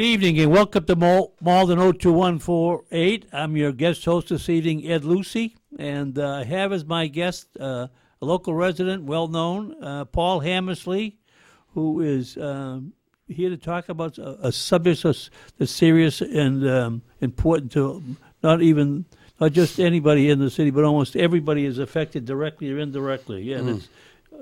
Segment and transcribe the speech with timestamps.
[0.00, 3.26] Good evening and welcome to Mal- Malden 02148.
[3.34, 7.48] I'm your guest host this evening, Ed Lucy, and uh, I have as my guest
[7.60, 7.88] uh,
[8.22, 11.18] a local resident, well known, uh, Paul Hammersley,
[11.74, 12.94] who is um,
[13.28, 15.28] here to talk about a, a subject that's,
[15.58, 18.02] that's serious and um, important to
[18.42, 19.04] not even
[19.38, 23.52] not just anybody in the city, but almost everybody is affected directly or indirectly.
[23.52, 23.88] And it's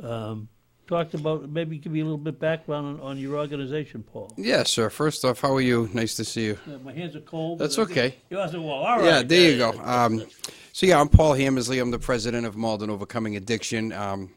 [0.05, 0.51] um,
[0.89, 1.48] talked about.
[1.48, 4.33] Maybe give me a little bit background on, on your organization, Paul.
[4.36, 4.91] Yeah, sir.
[4.91, 5.89] First off, how are you?
[5.92, 6.58] Nice to see you.
[6.67, 7.61] Yeah, my hands are cold.
[7.61, 8.17] That's but I think- okay.
[8.30, 9.05] You also, well, all right.
[9.05, 9.70] Yeah, there you go.
[9.80, 10.25] Um,
[10.72, 11.78] so yeah, I'm Paul Hammersley.
[11.78, 14.30] I'm the president of Malden Overcoming Addiction, um,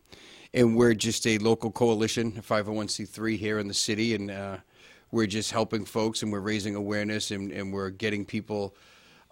[0.53, 4.57] and we're just a local coalition, a 501c3 here in the city, and uh,
[5.11, 8.75] we're just helping folks, and we're raising awareness, and, and we're getting people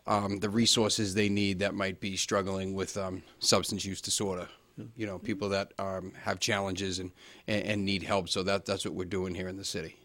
[0.09, 4.49] um, the resources they need that might be struggling with um, substance use disorder.
[4.95, 7.11] You know, people that um, have challenges and,
[7.47, 8.29] and, and need help.
[8.29, 9.97] So that that's what we're doing here in the city.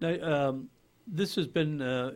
[0.00, 0.68] Now, um,
[1.06, 1.82] this has been.
[1.82, 2.12] Uh,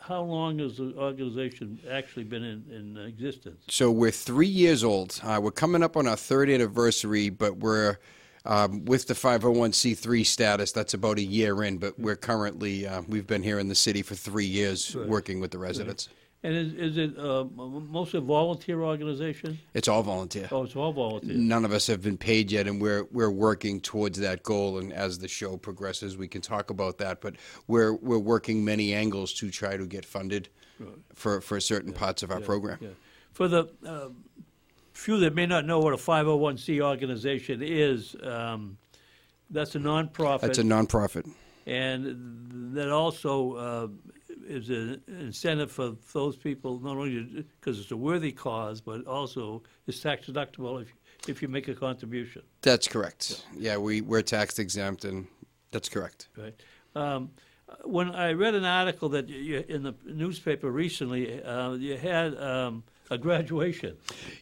[0.00, 3.64] how long has the organization actually been in, in existence?
[3.68, 5.18] So we're three years old.
[5.22, 7.98] Uh, we're coming up on our third anniversary, but we're
[8.44, 10.72] um, with the 501c3 status.
[10.72, 14.02] That's about a year in, but we're currently uh, we've been here in the city
[14.02, 15.08] for three years, Right.
[15.08, 16.08] working with the residents.
[16.42, 19.58] And is, is it uh, mostly a volunteer organization?
[19.74, 20.48] It's all volunteer.
[20.50, 21.36] Oh, it's all volunteer.
[21.36, 24.78] None of us have been paid yet, and we're we're working towards that goal.
[24.78, 27.20] And as the show progresses, we can talk about that.
[27.20, 27.36] But
[27.66, 30.48] we're we're working many angles to try to get funded
[31.14, 32.78] for for certain parts of our program.
[32.80, 32.88] Yeah.
[33.32, 34.08] For the uh,
[34.94, 38.78] few that may not know what a 501c organization is, um,
[39.50, 40.40] that's a nonprofit.
[40.40, 41.30] That's a nonprofit.
[41.66, 43.88] and that also uh,
[44.50, 49.62] is an incentive for those people not only because it's a worthy cause, but also
[49.86, 50.92] it's tax deductible if
[51.28, 52.42] if you make a contribution.
[52.62, 53.44] That's correct.
[53.56, 55.26] Yeah, we we're tax exempt, and
[55.70, 56.28] that's correct.
[56.36, 56.54] Right.
[56.94, 57.30] Um,
[57.84, 62.36] when I read an article that you, you, in the newspaper recently, uh, you had
[62.36, 63.96] um, a graduation.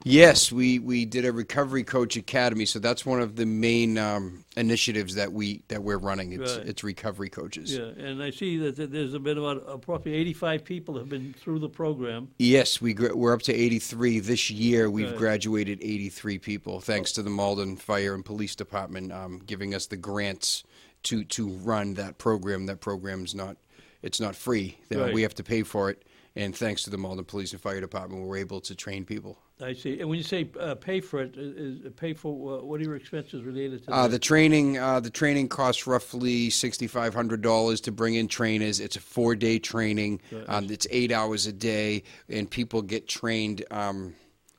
[0.05, 4.45] Yes, we, we did a recovery coach academy, so that's one of the main um,
[4.57, 6.33] initiatives that we that we're running.
[6.33, 6.67] It's Right.
[6.67, 7.75] it's recovery coaches.
[7.75, 11.61] Yeah, and I see that th- there's been about approximately 85 people have been through
[11.61, 12.29] the program.
[12.39, 14.91] Yes, we we're up to 83 this year.
[14.91, 15.17] We've Right.
[15.17, 19.97] graduated 83 people, thanks to the Malden Fire and Police Department um, giving us the
[19.97, 20.63] grants
[21.05, 22.67] to to run that program.
[22.67, 23.57] That program's not
[24.03, 24.79] it's not free.
[24.93, 25.13] Right.
[25.13, 26.05] We have to pay for it,
[26.39, 29.39] and thanks to the Malden Police and Fire Department, we're able to train people.
[29.61, 29.99] I see.
[29.99, 32.85] And when you say uh, pay for it, is, is pay for uh, what are
[32.85, 34.13] your expenses related to Uh, that?
[34.13, 38.79] the training, uh, the training costs roughly sixty five hundred dollars to bring in trainers.
[38.79, 40.21] It's a four day training.
[40.47, 43.65] Um, it's eight hours a day, and people get trained.
[43.73, 44.15] Um,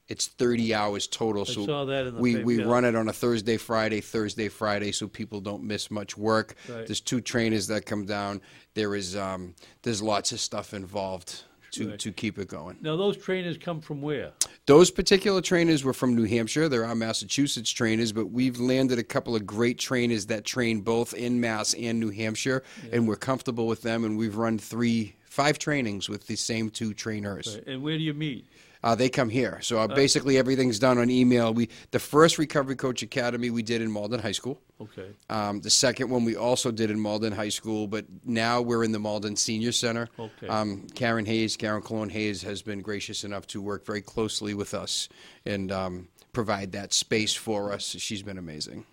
[0.10, 1.46] it's thirty hours total.
[1.46, 2.66] so saw that in the we paper, we yeah.
[2.66, 6.56] run it on a Thursday, Friday, Thursday, Friday, so people don't miss much work.
[6.68, 6.86] Right.
[6.86, 8.42] There's two trainers that come down.
[8.74, 12.00] There is um, there's lots of stuff involved to Right.
[12.00, 12.78] to keep it going.
[12.82, 14.32] Now, those trainers come from where?
[14.66, 16.70] Those particular trainers were from New Hampshire.
[16.70, 21.14] There are Massachusetts trainers, but we've landed a couple of great trainers that train both
[21.14, 24.04] in Mass and New Hampshire, and we're comfortable with them.
[24.04, 27.60] And we've run three, five trainings with the same two trainers.
[27.66, 28.46] And where do you meet?
[28.82, 31.54] Uh, they come here, so uh, basically everything's done on email.
[31.54, 34.62] We the first Recovery Coach Academy we did in Malden High School.
[34.80, 35.10] Okay.
[35.30, 38.94] Um, the second one we also did in Malden High School, but now we're in
[38.94, 40.08] the Malden Senior Center.
[40.18, 40.48] Okay.
[40.48, 44.74] Um, Karen Hayes, Karen Colón Hayes, has been gracious enough to work very closely with
[44.74, 45.10] us
[45.46, 47.96] and um, provide that space for us.
[48.00, 48.86] She's been amazing.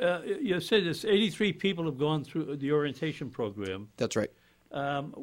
[0.00, 3.88] Uh, you said this 83 people have gone through the orientation program.
[3.96, 4.30] That's right.
[4.70, 5.14] Um,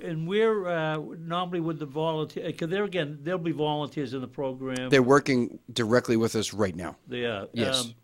[0.00, 2.44] and where uh, normally would the volunteer?
[2.46, 4.90] Because there again, there'll be volunteers in the program.
[4.90, 6.96] They're working directly with us right now.
[7.08, 7.48] They are.
[7.52, 7.86] Yes.
[7.86, 7.94] Um,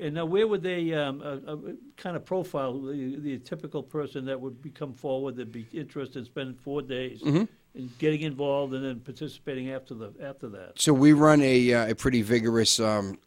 [0.00, 1.56] And now, where would they um, uh, uh,
[1.96, 6.24] kind of profile the, the typical person that would become forward, that'd be interested in
[6.26, 7.44] spending four days Mm-hmm.
[7.74, 10.72] in getting involved and then participating after the after that?
[10.76, 13.18] So we run a, uh, a pretty vigorous, um,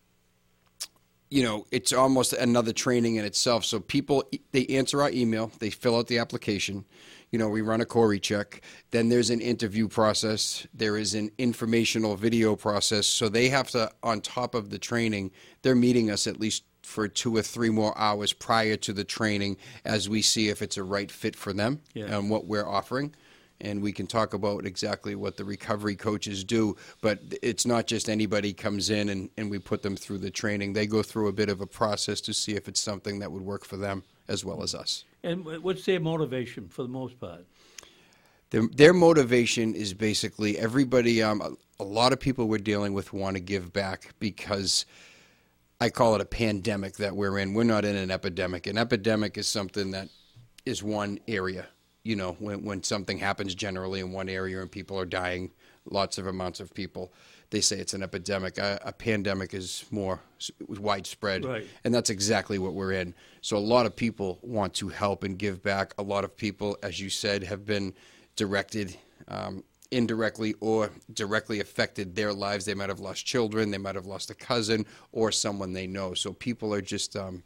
[1.34, 3.66] you know, it's almost another training in itself.
[3.66, 6.86] So people, they answer our email, they fill out the application.
[7.32, 8.62] You know, we run a CORI check.
[8.92, 10.68] Then there's an interview process.
[10.76, 13.08] There is an informational video process.
[13.08, 15.32] So they have to, on top of the training,
[15.64, 19.58] they're meeting us at least for two or three more hours prior to the training
[19.84, 22.16] as we see if it's a right fit for them Yeah.
[22.16, 23.16] and what we're offering
[23.64, 26.76] and we can talk about exactly what the recovery coaches do.
[27.02, 30.74] But it's not just anybody comes in and, and we put them through the training.
[30.74, 33.42] They go through a bit of a process to see if it's something that would
[33.42, 35.06] work for them as well as us.
[35.24, 37.46] And what's their motivation for the most part?
[38.50, 41.52] Their, their motivation is basically everybody, um, a,
[41.82, 44.86] a lot of people we're dealing with want to give back because
[45.80, 47.54] I call it a pandemic that we're in.
[47.54, 48.68] We're not in an epidemic.
[48.68, 50.10] An epidemic is something that
[50.66, 51.68] is one area.
[52.04, 55.52] You know, when, when something happens generally in one area and people are dying,
[55.86, 57.14] lots of amounts of people,
[57.50, 58.58] they say it's an epidemic.
[58.58, 60.20] A, a pandemic is more
[60.68, 61.46] widespread.
[61.46, 61.68] Right.
[61.84, 63.14] And that's exactly what we're in.
[63.42, 65.94] So a lot of people want to help and give back.
[65.98, 67.94] A lot of people, as you said, have been
[68.36, 68.98] directed
[69.28, 72.66] um, indirectly or directly affected their lives.
[72.66, 76.14] They might have lost children, they might have lost a cousin or someone they know.
[76.14, 77.44] So people are just um,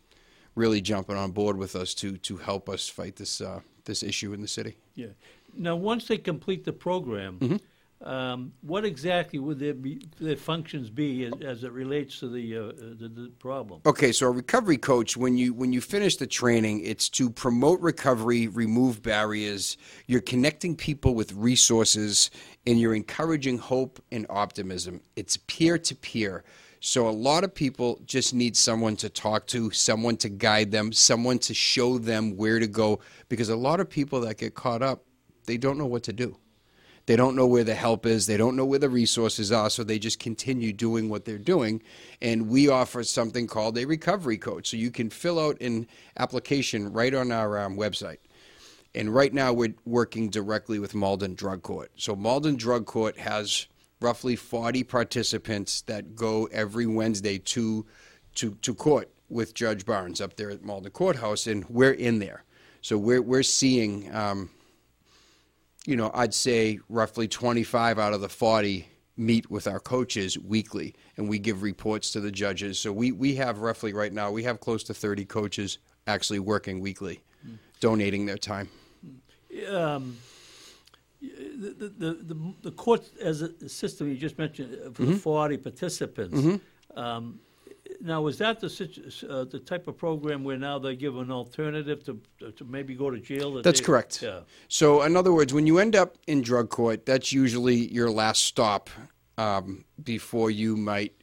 [0.56, 4.31] really jumping on board with us to to help us fight this uh, this issue
[4.34, 4.78] in the city.
[4.94, 5.07] Yeah.
[5.56, 8.07] Now, once they complete the program, Mm-hmm.
[8.07, 12.45] um, what exactly would their be their functions be as, as it relates to the,
[12.56, 12.62] uh,
[13.00, 13.81] the the problem?
[13.86, 17.80] Okay, so a recovery coach, when you when you finish the training, it's to promote
[17.81, 19.78] recovery, remove barriers.
[20.06, 22.30] You're connecting people with resources,
[22.68, 25.01] and you're encouraging hope and optimism.
[25.16, 26.44] It's peer to peer.
[26.79, 30.91] So a lot of people just need someone to talk to, someone to guide them,
[30.91, 33.00] someone to show them where to go.
[33.29, 35.03] Because a lot of people that get caught up,
[35.45, 36.38] they don't know what to do.
[37.07, 38.27] They don't know where the help is.
[38.27, 41.81] They don't know where the resources are, so they just continue doing what they're doing.
[42.21, 44.69] And we offer something called a recovery coach.
[44.69, 45.88] So you can fill out an
[46.18, 48.18] application right on our um, website.
[48.94, 51.91] And right now we're working directly with Malden Drug Court.
[51.95, 53.68] So Malden Drug Court has
[53.99, 57.85] roughly 40 participants that go every Wednesday to
[58.35, 62.44] to to court with Judge Barnes up there at Malden Courthouse, and we're in there.
[62.81, 64.13] So we're we're seeing.
[64.15, 64.49] Um,
[65.85, 68.85] you know, I'd say roughly 25 out of the 40
[69.15, 72.77] meet with our coaches weekly, and we give reports to the judges.
[72.77, 76.79] So we, we have roughly right now, we have close to 30 coaches actually working
[76.79, 77.23] weekly,
[77.79, 78.69] donating their time.
[79.69, 80.17] Um,
[81.21, 85.57] the, the, the, the, court as a system you just mentioned uh, for the 40
[85.57, 86.61] participants.
[86.95, 87.39] Um,
[88.01, 92.03] now, is that the uh, the type of program where now they give an alternative
[92.05, 92.19] to
[92.51, 93.53] to maybe go to jail?
[93.53, 94.21] that That's they- correct.
[94.21, 94.41] Yeah.
[94.67, 98.43] So, in other words, when you end up in drug court, that's usually your last
[98.43, 98.89] stop
[99.37, 101.13] um, before you might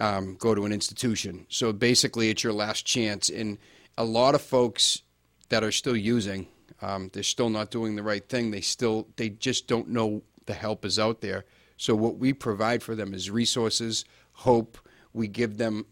[0.00, 1.46] um, go to an institution.
[1.48, 3.28] So, basically, it's your last chance.
[3.28, 3.58] And
[3.96, 5.02] a lot of folks
[5.48, 6.48] that are still using,
[6.82, 8.50] um, they're still not doing the right thing.
[8.50, 11.44] They still, they just don't know the help is out there.
[11.76, 14.78] So, what we provide for them is resources, hope.
[15.12, 15.86] We give them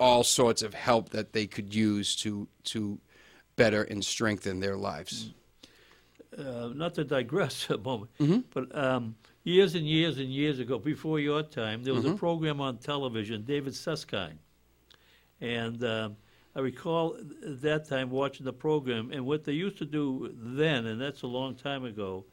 [0.00, 2.98] all sorts of help that they could use to to
[3.56, 5.30] better and strengthen their lives.
[6.38, 8.40] uh, not to digress a moment, Mm-hmm.
[8.54, 12.14] but um, years and years and years ago, before your time, there was Mm-hmm.
[12.14, 14.38] a program on television, David Susskind.
[15.40, 16.16] And um,
[16.54, 17.16] I recall
[17.46, 21.22] at that time watching the program, and what they used to do then, and that's
[21.22, 22.24] a long time ago,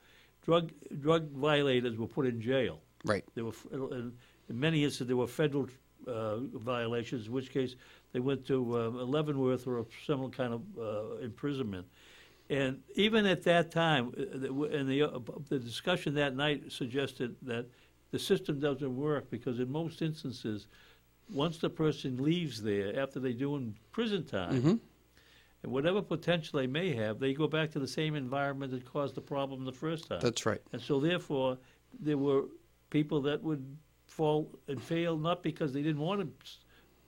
[0.43, 2.81] drug drug violators were put in jail.
[3.05, 3.23] Right.
[3.35, 4.13] There were, in
[4.49, 5.67] in many instances, there were federal
[6.07, 7.75] uh, violations, in which case
[8.13, 11.85] they went to uh, Leavenworth or some kind of uh, imprisonment.
[12.49, 17.67] And even at that time, uh, and the, uh, the discussion that night suggested that
[18.11, 20.67] the system doesn't work because in most instances,
[21.31, 24.79] once the person leaves there after they're doing prison time,
[25.63, 29.15] and whatever potential they may have, they go back to the same environment that caused
[29.15, 30.19] the problem the first time.
[30.21, 30.61] That's right.
[30.71, 31.57] And so therefore,
[31.99, 32.45] there were
[32.89, 36.27] people that would fall and fail not because they didn't want to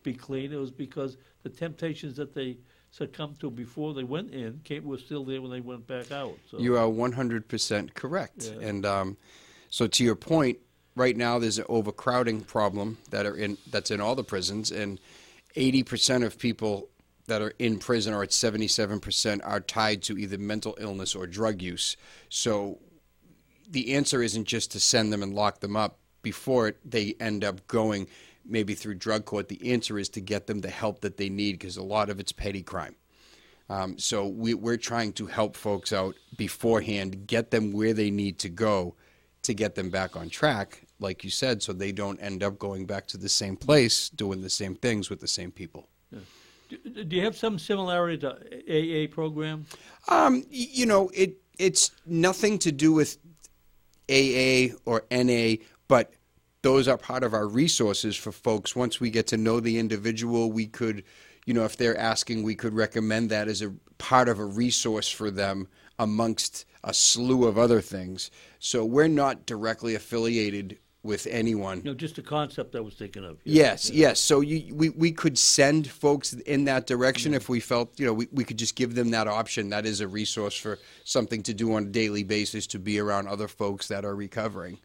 [0.04, 0.52] be clean.
[0.52, 2.58] It was because the temptations that they
[2.92, 6.38] succumbed to before they went in came, were still there when they went back out.
[6.50, 8.52] So You are 100% correct.
[8.54, 8.68] Yeah.
[8.68, 9.18] And um,
[9.70, 10.60] so to your point,
[10.96, 15.00] right now there's an overcrowding problem that are in that's in all the prisons and
[15.56, 16.90] 80% of people
[17.28, 21.62] that are in prison or at 77% are tied to either mental illness or drug
[21.62, 21.98] use.
[22.30, 22.80] So
[23.70, 27.68] the answer isn't just to send them and lock them up before they end up
[27.68, 28.08] going
[28.46, 29.50] maybe through drug court.
[29.50, 32.20] The answer is to get them the help that they need because a lot of
[32.20, 32.96] it's petty crime.
[33.70, 38.40] Um, so we, we're trying to help folks out beforehand, get them where they need
[38.40, 38.96] to go
[39.44, 42.86] to get them back on track, like you said, so they don't end up going
[42.86, 45.88] back to the same place doing the same things with the same people.
[46.70, 49.66] Do, do you have some similarity to AA program?
[50.08, 53.18] Um, you know, it it's nothing to do with
[54.10, 55.56] AA or NA,
[55.88, 56.14] but
[56.62, 58.76] those are part of our resources for folks.
[58.76, 61.04] Once we get to know the individual, we could,
[61.46, 65.10] you know, if they're asking, we could recommend that as a part of a resource
[65.10, 65.68] for them
[66.00, 68.32] amongst a slew of other things.
[68.64, 71.82] So we're not directly affiliated with anyone.
[71.84, 73.40] No, just a concept I was thinking of.
[73.44, 74.20] Yes, yes.
[74.20, 77.38] So you, we, we could send folks in that direction mm-hmm.
[77.38, 79.70] if we felt, you know, we, we could just give them that option.
[79.70, 83.28] That is a resource for something to do on a daily basis to be around
[83.28, 84.78] other folks that are recovering.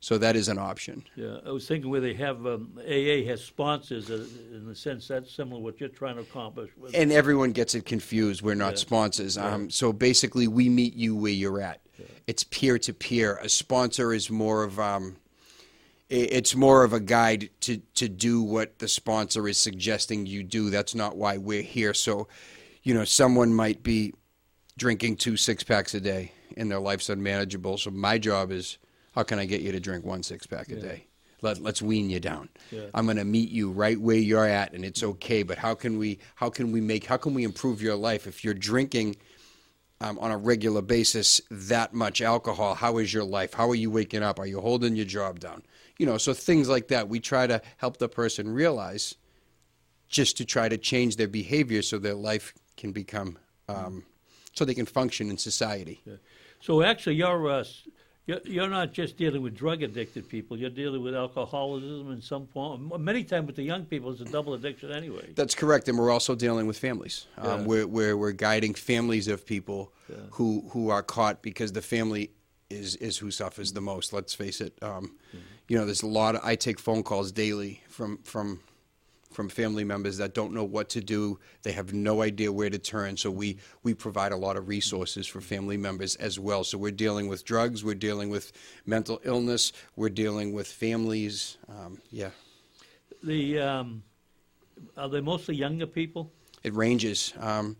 [0.00, 1.04] So that is an option.
[1.16, 5.08] Yeah, I was thinking where they have um, AA has sponsors uh, in the sense
[5.08, 6.70] that's similar to what you're trying to accomplish.
[6.76, 8.42] With, And everyone gets it confused.
[8.42, 8.78] We're not Yeah.
[8.80, 9.38] sponsors.
[9.38, 11.80] Um, so basically, we meet you where you're at.
[12.26, 13.36] It's peer to peer.
[13.42, 15.16] A sponsor is more of um,
[16.10, 20.70] it's more of a guide to to do what the sponsor is suggesting you do.
[20.70, 21.94] That's not why we're here.
[21.94, 22.28] So,
[22.82, 24.12] you know, someone might be
[24.76, 27.78] drinking two six packs a day, and their life's unmanageable.
[27.78, 28.78] So my job is,
[29.14, 31.06] how can I get you to drink one six pack a day?
[31.40, 32.48] Let, let's wean you down.
[32.70, 32.86] Yeah.
[32.94, 35.42] I'm going to meet you right where you're at, and it's okay.
[35.42, 36.18] But how can we?
[36.36, 37.04] How can we make?
[37.04, 39.16] How can we improve your life if you're drinking?
[40.00, 43.90] um, on a regular basis that much alcohol how is your life how are you
[43.90, 45.62] waking up are you holding your job down
[45.98, 49.14] you know so things like that we try to help the person realize
[50.08, 54.04] just to try to change their behavior so their life can become um,
[54.52, 56.02] so they can function in society
[56.64, 57.64] so actually, you're, uh,
[58.26, 60.56] you're you're not just dealing with drug addicted people.
[60.56, 62.92] You're dealing with alcoholism in some form.
[62.98, 65.32] Many times with the young people, it's a double addiction anyway.
[65.34, 67.26] That's correct, and we're also dealing with families.
[67.38, 69.92] Um, we're, we're we're guiding families of people
[70.30, 72.30] who who are caught because the family
[72.70, 74.12] is is who suffers the most.
[74.12, 74.78] Let's face it.
[74.82, 75.16] Um,
[75.68, 76.34] You know, there's a lot.
[76.34, 78.60] Of, I take phone calls daily from from
[79.34, 81.38] from family members that don't know what to do.
[81.62, 83.16] They have no idea where to turn.
[83.16, 86.62] So we we provide a lot of resources for family members as well.
[86.62, 87.82] So we're dealing with drugs.
[87.84, 88.52] We're dealing with
[88.86, 89.72] mental illness.
[89.96, 91.58] We're dealing with families.
[91.68, 92.30] Um, yeah.
[93.24, 94.04] The um,
[94.96, 96.30] are they mostly younger people?
[96.62, 97.34] It ranges.
[97.40, 97.76] Um,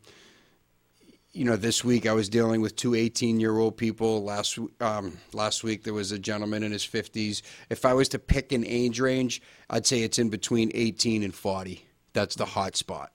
[1.35, 4.23] you know, this week I was dealing with two 18 year old people.
[4.23, 7.43] Last um, last week there was a gentleman in his 50s.
[7.69, 11.35] If I was to pick an age range, I'd say it's in between 18 and
[11.35, 11.85] 40.
[12.13, 13.11] That's the hot spot.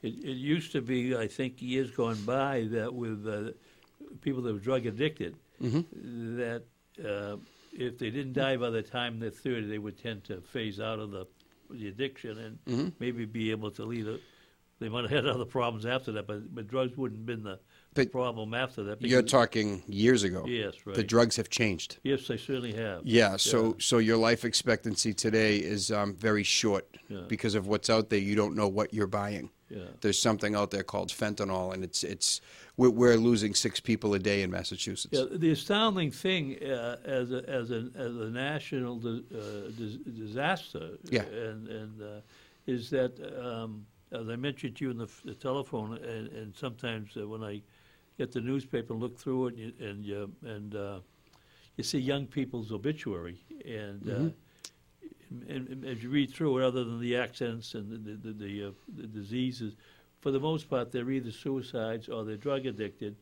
[0.00, 3.52] It, it used to be, I think, years gone by that with uh,
[4.20, 6.62] people that were drug addicted, that
[7.04, 7.36] uh,
[7.72, 11.00] if they didn't die by the time they're 30, they would tend to phase out
[11.00, 11.26] of the,
[11.70, 14.20] the addiction and maybe be able to lead a.
[14.80, 17.58] They might have had other problems after that, but, but drugs wouldn't have been the,
[17.94, 19.00] the problem after that.
[19.00, 20.44] You're talking years ago.
[20.46, 20.96] Yes, right.
[20.96, 21.98] The drugs have changed.
[22.02, 23.02] Yes, they certainly have.
[23.04, 27.20] Yeah, so so your life expectancy today is um, very short Yeah.
[27.28, 28.18] because of what's out there.
[28.18, 29.50] You don't know what you're buying.
[29.70, 29.84] Yeah.
[30.02, 32.40] There's something out there called fentanyl, and it's it's
[32.76, 35.16] we're, we're losing six people a day in Massachusetts.
[35.18, 39.96] Yeah, the astounding thing uh, as a as a as a national di- uh, dis-
[40.18, 41.22] disaster, Yeah.
[41.22, 42.06] and and uh,
[42.66, 43.12] is that
[43.42, 47.42] um, as I mentioned to you in the, the telephone, and, and sometimes uh, when
[47.42, 47.62] I
[48.18, 50.98] get the newspaper and look through it, and you, and you, and uh,
[51.76, 54.02] you see young people's obituary, and.
[54.02, 54.26] Mm-hmm.
[54.26, 54.30] Uh,
[55.48, 58.44] and, and as you read through it, other than the accidents and the the, the,
[58.44, 59.74] the, uh, the diseases,
[60.20, 63.16] for the most part, they're either suicides or they're drug addicted.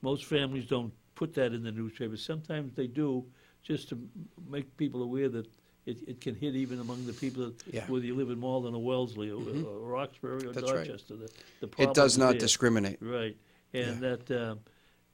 [0.00, 2.16] Most families don't put that in the newspaper.
[2.16, 3.24] Sometimes they do,
[3.62, 3.98] just to
[4.48, 5.48] make people aware that
[5.88, 7.82] it, it can hit even among the people that, Yeah.
[7.82, 7.92] Mm-hmm.
[7.92, 10.86] whether you live in Malden or Wellesley or, or Roxbury or That's right.
[10.86, 11.16] Dorchester.
[11.16, 11.30] The,
[11.66, 12.40] the It does not there.
[12.40, 12.98] discriminate.
[13.00, 13.36] Right,
[13.74, 14.60] and that um,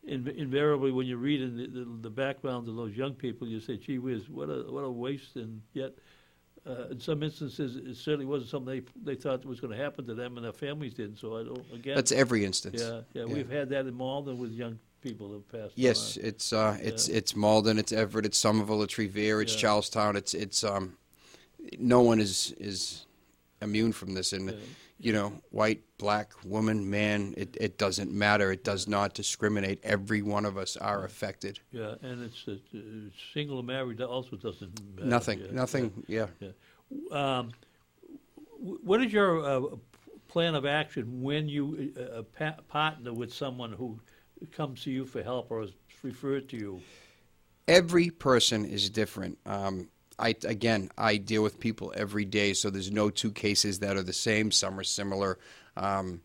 [0.07, 3.61] in, invariably, when you read in the, the, the background of those young people, you
[3.61, 5.93] say, "Gee whiz, what a what a waste!" And yet,
[6.67, 10.07] uh, in some instances, it certainly wasn't something they they thought was going to happen
[10.07, 11.17] to them, and their families didn't.
[11.17, 11.95] So I don't again.
[11.95, 12.83] That's every instance.
[12.83, 15.75] yeah, yeah, we've had that in Malden with young people that passed.
[15.77, 16.25] Yes, on.
[16.25, 17.17] it's uh, it's Yeah.
[17.19, 19.61] it's Malden, it's Everett, it's Somerville, it's Revere, it's Yeah.
[19.61, 20.17] Charlestown.
[20.17, 20.97] It's it's um,
[21.79, 23.07] no one is is
[23.63, 24.57] immune from this, and Yeah.
[24.99, 28.51] you know, white, black, woman, man, it it doesn't matter.
[28.51, 29.79] It does not discriminate.
[29.85, 31.61] Every one of us are affected.
[31.71, 32.79] yeah, and it's, uh uh,
[33.35, 35.07] single or married that also doesn't matter.
[35.07, 36.05] Nothing, nothing.
[36.09, 36.29] Yeah.
[36.41, 36.51] yeah.
[37.13, 37.53] Um,
[38.59, 39.77] what is your uh,
[40.29, 44.01] plan of action when you uh, uh, pa- partner with someone who
[44.47, 45.71] comes to you for help or is
[46.03, 46.81] referred to you?
[47.69, 49.39] every person is different.
[49.47, 53.97] Um, I again, I deal with people every day, so there's no two cases that
[53.97, 54.51] are the same.
[54.51, 55.39] Some are similar.
[55.77, 56.21] Um,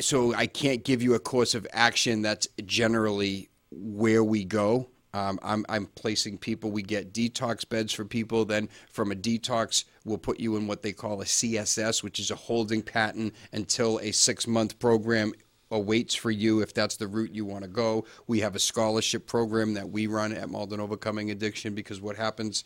[0.00, 4.88] so I can't give you a course of action that's generally where we go.
[5.12, 6.72] Um, I'm, I'm placing people.
[6.72, 8.44] We get detox beds for people.
[8.44, 12.32] Then from a detox, we'll put you in what they call a CSS, which is
[12.32, 15.32] a holding pattern until a six month program
[15.74, 18.06] awaits for you if that's the route you want to go.
[18.26, 22.64] We have a scholarship program that we run at Malden Overcoming Addiction because what happens,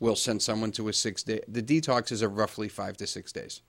[0.00, 1.40] we'll send someone to a six day.
[1.46, 3.62] The detox are roughly five to six days.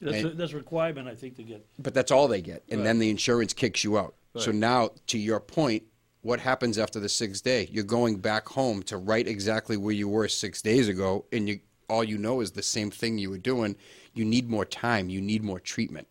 [0.00, 1.66] That's a, that's requirement, I think, to get.
[1.78, 2.84] But that's all they get, and Right.
[2.84, 4.14] then the insurance kicks you out.
[4.36, 5.82] So now, to your point,
[6.22, 7.68] what happens after the sixth day?
[7.72, 11.60] You're going back home to right exactly where you were six days ago, and you
[11.88, 13.74] all you know is the same thing you were doing.
[14.14, 15.08] You need more time.
[15.08, 16.06] You need more treatment.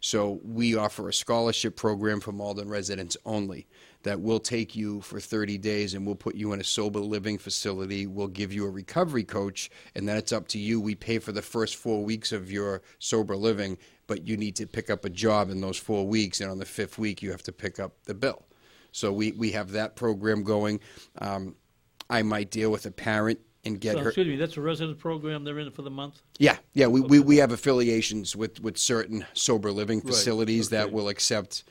[0.00, 3.66] So we offer a scholarship program for Malden residents only
[4.02, 7.36] that will take you for 30 days and we'll put you in a sober living
[7.36, 8.06] facility.
[8.06, 10.80] We'll give you a recovery coach and then it's up to you.
[10.80, 13.76] We pay for the first four weeks of your sober living,
[14.06, 16.40] but you need to pick up a job in those four weeks.
[16.40, 18.46] And on the fifth week, you have to pick up the bill.
[18.92, 20.80] So we, we have that program going.
[21.18, 21.56] Um,
[22.08, 24.08] I might deal with a parent and get So, her.
[24.08, 26.22] excuse me, that's a resident program they're in for the month?
[26.38, 30.94] Yeah, yeah, we, we, we have affiliations with, with certain sober living facilities that okay.
[30.94, 31.64] will accept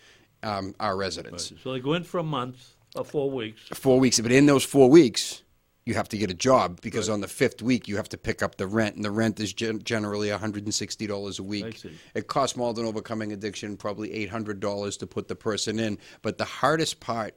[0.43, 1.51] um, our residents.
[1.63, 3.62] So they go in for a month or four weeks.
[3.74, 5.43] Four weeks, but in those four weeks,
[5.86, 8.43] you have to get a job because on the fifth week you have to pick
[8.43, 11.84] up the rent, and the rent is gen- generally $160 a week.
[12.13, 17.00] It costs Malden Overcoming Addiction probably $800 to put the person in, but the hardest
[17.00, 17.36] part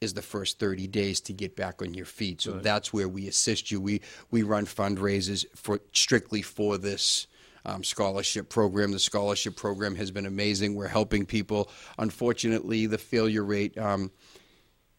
[0.00, 2.40] is the first 30 days to get back on your feet.
[2.40, 3.80] So that's where we assist you.
[3.80, 7.26] We we run fundraisers for strictly for this
[7.66, 8.92] um, scholarship program.
[8.92, 10.74] The scholarship program has been amazing.
[10.74, 11.70] We're helping people.
[11.98, 14.10] Unfortunately, the failure rate um,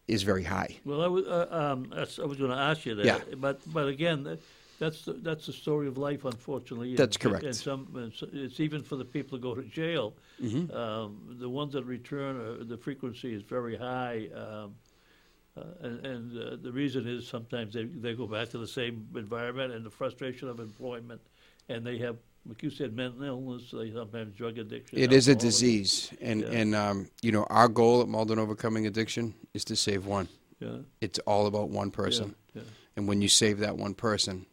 [0.06, 0.76] is very high.
[0.84, 3.04] Well, I was, uh, um, I was going to ask you that.
[3.04, 3.18] Yeah.
[3.36, 4.38] But, but again, that,
[4.78, 6.90] that's, the, that's the story of life, unfortunately.
[6.90, 7.44] and- That's correct.
[7.44, 10.14] And some, and so- it's even for the people who go to jail.
[10.40, 10.72] Mm-hmm.
[10.76, 14.28] Um, the ones that return, uh, the frequency is very high.
[14.36, 14.76] Um,
[15.56, 19.06] uh, and and uh, the reason is sometimes they, they go back to the same
[19.14, 21.20] environment and the frustration of employment.
[21.68, 24.98] And they have, like you said, mental illness, they sometimes drug addiction.
[24.98, 26.48] It is a disease, and Yeah.
[26.50, 30.28] and um, you know our goal at Malden Overcoming Addiction is to save one.
[30.58, 32.62] Yeah, It's all about one person, yeah,
[32.96, 34.46] and when you save that one person,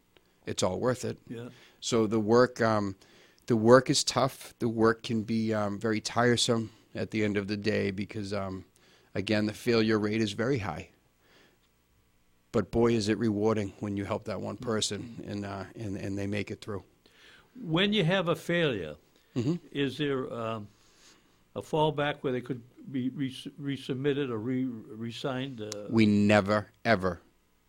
[0.46, 1.18] it's all worth it.
[1.28, 1.48] yeah.
[1.80, 2.96] So the work, um,
[3.46, 4.52] the work is tough.
[4.58, 8.64] The work can be um, very tiresome at the end of the day because, um,
[9.14, 10.88] again, the failure rate is very high.
[12.52, 16.18] But boy, is it rewarding when you help that one person and uh, and and
[16.18, 16.82] they make it through.
[17.54, 18.96] When you have a failure,
[19.36, 19.54] Mm-hmm.
[19.70, 20.66] is there um,
[21.54, 25.60] a fallback where they could be res- resubmitted or re- re-signed?
[25.60, 27.20] Uh, We never ever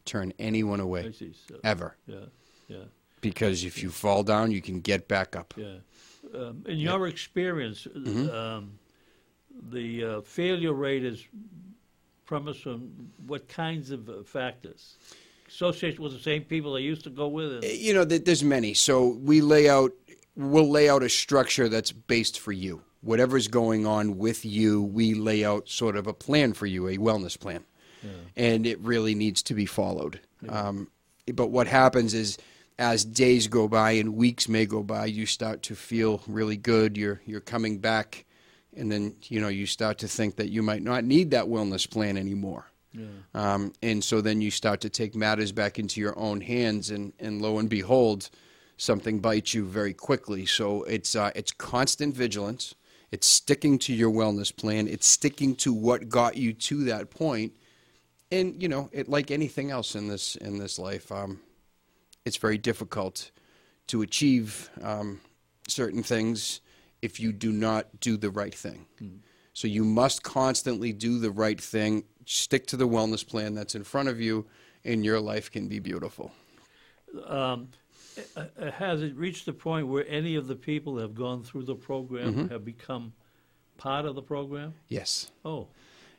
[0.05, 1.33] turn anyone I away see.
[1.47, 2.25] So, ever yeah,
[2.67, 2.85] yeah,
[3.21, 5.53] because if you fall down, you can get back up.
[5.55, 5.77] yeah.
[6.33, 8.29] Um, in your experience, Mm-hmm.
[8.35, 8.79] um,
[9.69, 11.23] the uh, failure rate is
[12.25, 12.91] premised on
[13.27, 14.95] what kinds of uh, factors?
[15.47, 17.63] Association with the same people they used to go with?
[17.63, 18.73] You know, th- there's many.
[18.73, 19.91] So we lay out,
[20.35, 22.81] we'll lay out a structure that's based for you.
[23.01, 26.97] Whatever's going on with you, we lay out sort of a plan for you, a
[26.97, 27.65] wellness plan,
[28.37, 30.19] and it really needs to be followed.
[30.47, 30.87] Um,
[31.33, 32.37] but what happens is,
[32.77, 36.95] as days go by and weeks may go by, you start to feel really good.
[36.95, 38.25] You're you're coming back,
[38.75, 41.89] and then you know you start to think that you might not need that wellness
[41.89, 42.65] plan anymore.
[43.33, 47.13] Um, and so then you start to take matters back into your own hands, and,
[47.19, 48.29] and lo and behold,
[48.77, 50.45] something bites you very quickly.
[50.45, 52.75] So it's uh, it's constant vigilance.
[53.11, 54.87] It's sticking to your wellness plan.
[54.87, 57.53] It's sticking to what got you to that point.
[58.31, 61.39] And you know, it like anything else in this in this life, um,
[62.25, 63.31] it's very difficult
[63.87, 65.19] to achieve um,
[65.67, 66.61] certain things
[67.01, 68.85] if you do not do the right thing.
[69.53, 73.83] So you must constantly do the right thing, stick to the wellness plan that's in
[73.83, 74.45] front of you,
[74.85, 76.31] and your life can be beautiful.
[77.27, 77.67] um,
[78.35, 81.43] uh, uh, has it reached the point where any of the people that have gone
[81.43, 82.47] through the program Mm-hmm.
[82.47, 83.13] have become
[83.77, 84.73] part of the program?
[84.87, 85.31] Yes.
[85.45, 85.67] Oh,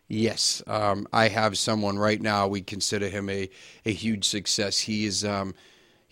[0.08, 2.46] Yes, um, I have someone right now.
[2.46, 3.48] We consider him a,
[3.86, 4.78] a huge success.
[4.80, 5.54] He is um,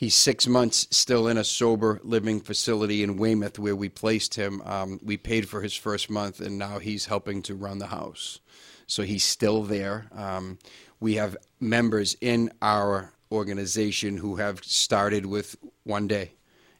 [0.01, 4.63] he's six months still in a sober living facility in Weymouth where we placed him.
[4.65, 8.41] Um, we paid for his first month, and now he's helping to run the house.
[8.87, 10.07] So he's still there.
[10.17, 10.59] Um,
[11.01, 16.33] we have members in our organization who have started with one day,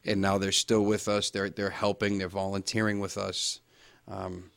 [0.03, 1.29] and now they're still with us.
[1.29, 2.17] They're they're helping.
[2.17, 3.59] They're volunteering with us.
[4.07, 4.49] Um,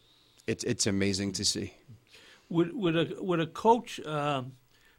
[0.47, 1.75] it's it's amazing to see.
[2.49, 4.53] would would a would a coach um,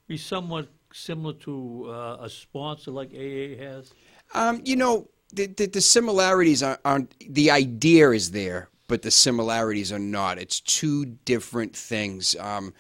[0.08, 3.94] be somewhat similar to uh, a sponsor like AA has?
[4.34, 9.12] Um, you know, the, the, the similarities are, aren't, the idea is there, but the
[9.12, 10.38] similarities are not.
[10.38, 12.36] It's two different things.
[12.40, 12.74] Um,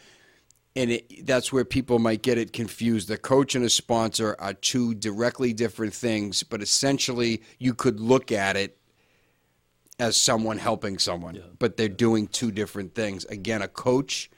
[0.75, 3.08] and it, that's where people might get it confused.
[3.08, 8.32] The coach and a sponsor are two directly different things, but essentially you could look
[8.32, 8.78] at it
[9.99, 13.23] as someone helping someone, but they're doing two different things.
[13.25, 14.30] Again, a coach,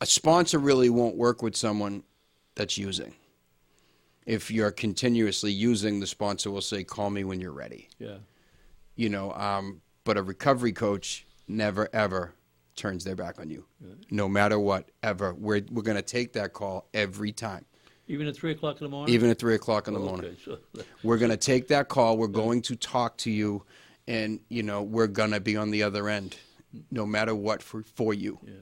[0.00, 2.04] a sponsor really won't work with someone
[2.54, 3.14] that's using.
[4.26, 8.18] If you're continuously using, the sponsor will say, "Call me when you're ready." Yeah.
[8.94, 12.34] You know, um, but a recovery coach never ever
[12.76, 13.64] turns their back on you,
[14.10, 14.90] no matter what.
[15.02, 17.64] Ever, we're we're going to take that call every time,
[18.06, 19.12] Even at 3 o'clock in the morning?
[19.14, 20.36] even at three o'clock in the Oh, morning.
[20.46, 22.16] Okay, so, We're going to take that call.
[22.16, 23.64] We're going to talk to you,
[24.06, 26.36] and you know we're going to be on the other end,
[26.92, 28.38] no matter what for for you.
[28.44, 28.52] Yeah.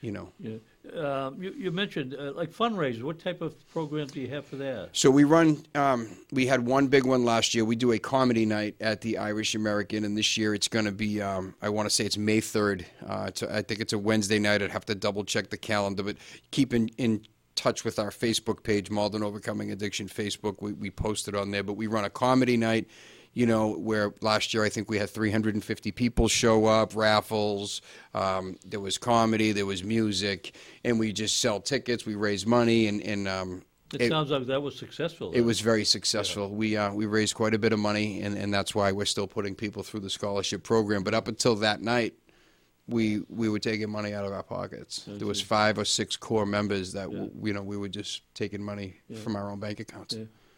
[0.00, 0.32] You know.
[0.40, 0.56] yeah.
[0.92, 4.56] Um, you, you mentioned, uh, like fundraisers, what type of program do you have for
[4.56, 4.90] that?
[4.92, 5.64] So we run.
[5.74, 7.64] Um, we had one big one last year.
[7.64, 10.92] We do a comedy night at the Irish American, and this year it's going to
[10.92, 11.22] be.
[11.22, 12.84] Um, I want to say it's May third.
[13.06, 14.62] Uh, I think it's a Wednesday night.
[14.62, 16.16] I'd have to double check the calendar, but
[16.50, 20.60] keep in, in touch with our Facebook page, Malden Overcoming Addiction Facebook.
[20.60, 21.62] We we post it on there.
[21.62, 22.88] But we run a comedy night.
[23.34, 27.82] You know, where last year I think we had 350 people show up, raffles.
[28.14, 32.06] Um, there was comedy, there was music, and we just sell tickets.
[32.06, 35.32] We raise money, and and um, It, it- sounds like that was successful.
[35.32, 36.48] it was very successful.
[36.50, 39.26] We uh, we raised quite a bit of money, and, and that's why we're still
[39.26, 41.02] putting people through the scholarship program.
[41.02, 42.14] But up until that night,
[42.86, 45.04] we we were taking money out of our pockets.
[45.08, 48.62] There was five or six core members that w you know we were just taking
[48.62, 50.14] money from our own bank accounts.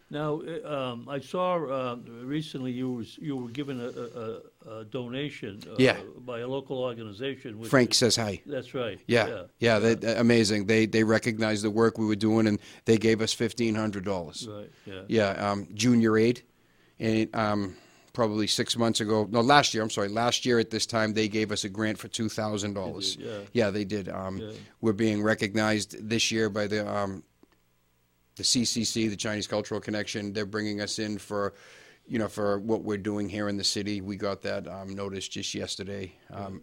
[0.09, 0.17] Yeah.
[0.19, 4.85] Now, uh, um, I saw uh, recently you was you were given a, a, a
[4.85, 5.97] donation uh, Yeah.
[6.25, 7.59] by a local organization.
[7.59, 8.41] Which Frank is- says hi.
[8.45, 8.99] That's right.
[9.07, 10.65] Yeah, yeah, they- amazing.
[10.67, 14.47] They they recognized the work we were doing, and they gave us fifteen hundred dollars.
[14.47, 14.71] Right.
[14.85, 15.01] Yeah.
[15.07, 16.43] Yeah, um, junior aid,
[16.99, 17.75] and um,
[18.13, 19.27] probably six months ago.
[19.29, 19.83] No, last year.
[19.83, 20.09] I'm sorry.
[20.09, 23.17] Last year at this time, they gave us a grant for two thousand dollars.
[23.17, 24.07] Did, Yeah, they did.
[24.09, 24.51] Um, Yeah.
[24.81, 27.23] We're being recognized this year by the um,
[28.37, 30.31] the CCC, the Chinese Cultural Connection.
[30.31, 31.53] They're bringing us in for,
[32.07, 34.01] you know, for what we're doing here in the city.
[34.01, 36.13] We got that um, notice just yesterday.
[36.31, 36.61] Um,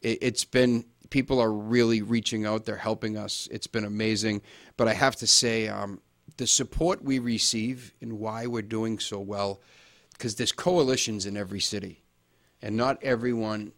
[0.00, 2.64] it, it's been people are really reaching out.
[2.64, 3.48] They're helping us.
[3.50, 4.42] It's been amazing.
[4.76, 6.00] But I have to say, um,
[6.36, 9.60] the support we receive and why we're doing so well,
[10.12, 12.04] because there's coalitions in every city,
[12.62, 13.72] and not everyone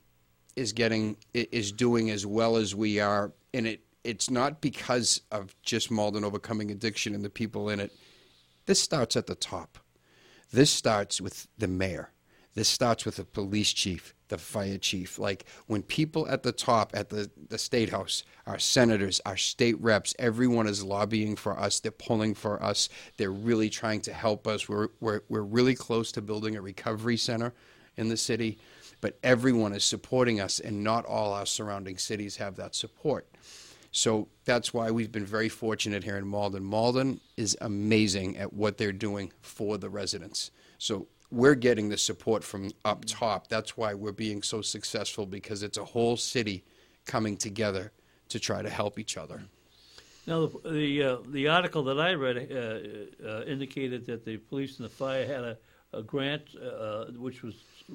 [0.56, 3.32] is getting is doing as well as we are.
[3.54, 7.92] And it it's not because of just Malden overcoming addiction and the people in it.
[8.66, 9.78] This starts at the top.
[10.52, 12.10] This starts with the mayor.
[12.54, 15.18] This starts with the police chief, the fire chief.
[15.18, 19.80] Like when people at the top, at the, the state house, our senators, our state
[19.80, 21.78] reps, everyone is lobbying for us.
[21.78, 22.88] They're pulling for us.
[23.16, 24.68] They're really trying to help us.
[24.68, 27.54] We're, we're, we're really close to building a recovery center
[27.96, 28.58] in the city,
[29.00, 33.29] but everyone is supporting us, and not all our surrounding cities have that support.
[33.92, 36.64] So that's why we've been very fortunate here in Malden.
[36.64, 40.50] Malden is amazing at what they're doing for the residents.
[40.78, 43.48] So we're getting the support from up top.
[43.48, 46.64] That's why we're being so successful because it's a whole city
[47.04, 47.92] coming together
[48.28, 49.42] to try to help each other.
[50.26, 54.78] Now, the the, uh, the article that I read uh, uh, indicated that the police
[54.78, 55.56] and the fire had a,
[55.92, 57.54] a grant, uh, which was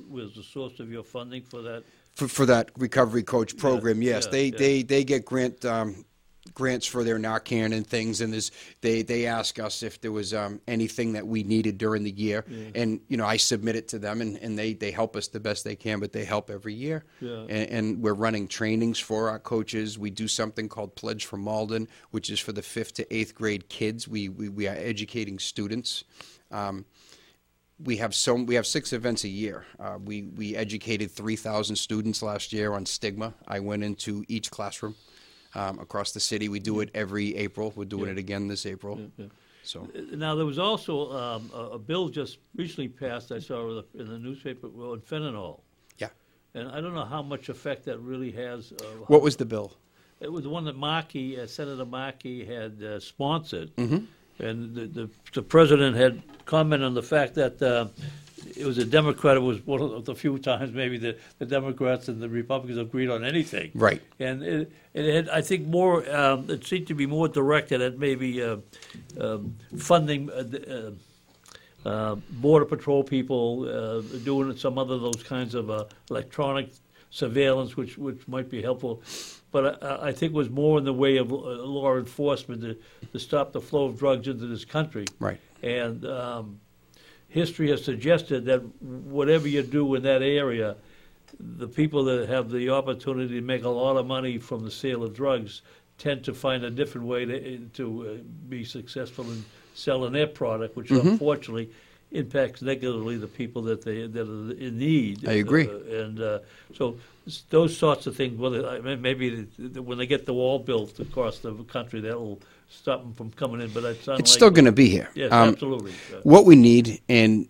[0.10, 1.84] was the source of your funding for that.
[2.16, 4.58] For, for that recovery coach program, yes, yeah, they, yeah.
[4.58, 6.06] they they get grant um,
[6.54, 8.52] grants for their Narcan and things, and there's
[8.82, 12.46] they they ask us if there was um, anything that we needed during the year,
[12.74, 15.42] and you know I submit it to them, and, and they they help us the
[15.42, 17.46] best they can, but they help every year, Yeah.
[17.50, 20.00] and, and we're running trainings for our coaches.
[20.00, 23.68] We do something called Pledge for Malden, which is for the fifth to eighth grade
[23.68, 24.08] kids.
[24.08, 26.06] We we, we are educating students.
[26.52, 26.86] Um,
[27.84, 29.66] we have so we have six events a year.
[29.80, 33.34] Uh, we we educated three thousand students last year on stigma.
[33.48, 34.96] I went into each classroom
[35.56, 36.48] um, across the city.
[36.50, 37.74] We do it every April.
[37.76, 38.12] We're doing Yeah.
[38.14, 39.00] it again this April.
[39.64, 43.32] So Uh, Now, there was also um, a, a bill just recently passed.
[43.32, 45.62] I saw in the, in the newspaper on fentanyl,
[45.98, 46.10] yeah,
[46.54, 48.72] and I don't know how much effect that really has.
[48.74, 49.76] Uh, what was the bill?
[50.22, 54.06] It was the one that Markey, uh, Senator Markey, had uh, sponsored, Mm-hmm.
[54.40, 57.88] And the, the the president had commented on the fact that uh,
[58.56, 59.38] it was a Democrat.
[59.38, 63.10] It was one of the few times maybe the, the Democrats and the Republicans agreed
[63.10, 63.72] on anything.
[63.74, 64.02] Right.
[64.20, 66.10] And it, it had, I think, more.
[66.14, 68.58] Um, it seemed to be more directed at maybe uh,
[69.20, 70.30] um, funding.
[70.30, 70.92] Uh, uh,
[71.86, 76.70] uh, border patrol people uh, doing some other those kinds of uh, electronic
[77.12, 79.04] surveillance, which which might be helpful.
[79.56, 82.76] But I, I think it was more in the way of uh, law enforcement to,
[83.14, 85.06] to stop the flow of drugs into this country.
[85.18, 85.40] Right.
[85.64, 86.60] And um,
[87.30, 90.76] history has suggested that whatever you do in that area,
[91.40, 95.04] the people that have the opportunity to make a lot of money from the sale
[95.04, 95.62] of drugs
[95.98, 100.76] tend to find a different way to, to uh, be successful in selling their product,
[100.76, 101.08] which Mm-hmm.
[101.12, 101.70] unfortunately
[102.16, 105.28] impacts negatively the people that they that are in need.
[105.28, 105.68] I agree.
[105.68, 106.40] Uh, and uh,
[106.74, 106.98] so
[107.50, 108.40] those sorts of things.
[108.40, 112.42] Whether I mean, maybe when they get the wall built across the country, that will
[112.70, 113.70] stop them from coming in.
[113.72, 115.10] But it's, It's still going to be here.
[115.16, 115.94] Yes, Um, absolutely.
[116.14, 117.48] Uh, What we need, and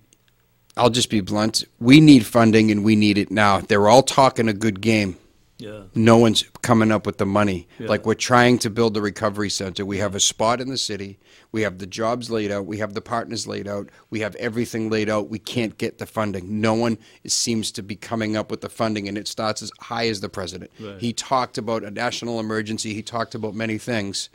[0.78, 3.62] I'll just be blunt, we need funding and we need it now.
[3.62, 5.17] They're all talking a good game.
[5.58, 5.84] Yeah.
[5.96, 7.68] No one's coming up with the money.
[7.80, 7.88] Yeah.
[7.88, 9.86] Like we're trying to build the recovery center.
[9.86, 11.18] We have a spot in the city.
[11.54, 12.65] We have the jobs laid out.
[12.65, 13.89] We have the partners laid out.
[14.10, 15.30] We have everything laid out.
[15.30, 16.60] We can't get the funding.
[16.60, 20.10] No one seems to be coming up with the funding, and it starts as high
[20.10, 20.72] as the president.
[20.80, 21.00] Right.
[21.00, 22.94] He talked about a national emergency.
[22.94, 24.30] He talked about many things,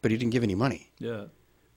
[0.00, 0.90] but he didn't give any money.
[0.98, 1.24] Yeah.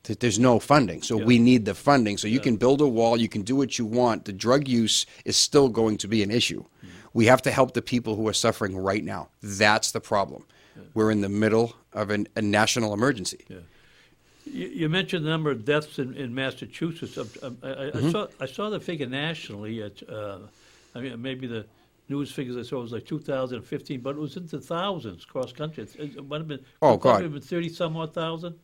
[0.04, 1.02] there's no funding.
[1.02, 2.18] So we need the funding.
[2.18, 4.24] So you can build a wall, you can do what you want.
[4.24, 6.63] The drug use is still going to be an issue.
[6.63, 6.89] Mm.
[7.15, 9.30] We have to help the people who are suffering right now.
[9.41, 10.43] That's the problem.
[10.93, 13.45] We're in the middle of an, a national emergency.
[14.45, 17.17] You, you mentioned the number of deaths in, in Massachusetts.
[17.17, 18.08] I, I, Mm-hmm.
[18.08, 19.82] I saw I saw the figure nationally.
[19.82, 20.39] At, uh,
[20.93, 21.65] I mean, maybe the
[22.10, 25.84] news figures I saw was like 2015, but it was into thousands cross country.
[25.84, 26.65] It, it might have been.
[26.82, 27.32] Oh, it God.
[27.32, 28.56] been 30 some odd thousand.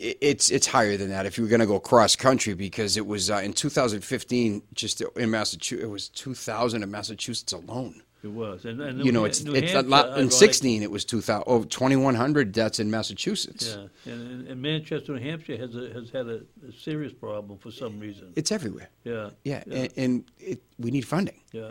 [0.00, 3.04] It's it's higher than that if you were going to go cross country because it
[3.06, 8.02] was uh, in 2015 just in Massachusetts it was 2,000 in Massachusetts alone.
[8.22, 10.82] It was, and, and You know, it's New it's a Hampshire, lot, in ironic- 16
[10.82, 13.76] it was 2,000 oh 2,100 deaths in Massachusetts.
[14.04, 17.58] Yeah, and, and, and Manchester, New Hampshire has a, has had a, a serious problem
[17.58, 18.32] for some reason.
[18.36, 18.88] It's everywhere.
[19.04, 21.40] Yeah, Yeah, yeah, and, and it, we need funding.
[21.52, 21.70] yeah.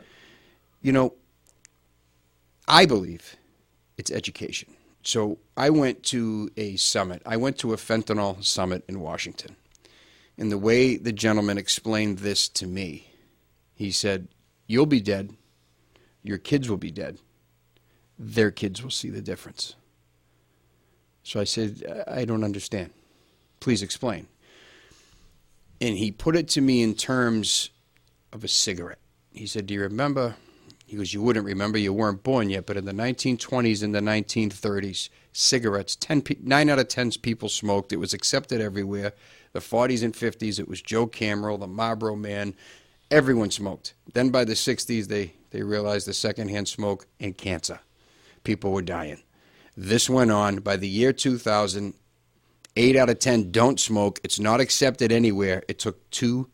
[0.82, 1.13] You know,
[2.68, 3.36] I believe
[3.98, 4.74] it's education.
[5.08, 7.22] So I went to a summit.
[7.26, 9.56] I went to a fentanyl summit in Washington.
[10.38, 13.08] And the way the gentleman explained this to me,
[13.74, 14.28] he said,
[14.67, 15.34] You'll be dead.
[16.24, 17.20] Your kids will be dead.
[18.20, 19.76] Their kids will see the difference.
[21.24, 22.89] So I said, I don't understand.
[23.62, 24.28] Please explain.
[25.80, 27.70] And he put it to me in terms
[28.34, 29.00] of a cigarette.
[29.32, 30.36] He said, Do you remember?
[30.88, 34.00] He goes, You wouldn't remember, you weren't born yet, but in the 1920s and the
[34.00, 37.91] 1930s, cigarettes, 10 pe- 9 out of 10 people smoked.
[37.91, 39.13] It was accepted everywhere.
[39.52, 42.56] The 40s and 50s, it was Joe Camero, the Marlboro Man.
[43.12, 43.93] Everyone smoked.
[44.13, 47.82] Then by the 60s, they, they realized the secondhand smoke and cancer.
[48.43, 49.21] People were dying.
[49.76, 50.58] This went on.
[50.58, 51.93] By the year 2000,
[52.78, 54.21] 8 out of 10 don't smoke.
[54.23, 55.63] It's not accepted anywhere.
[55.67, 56.50] It took two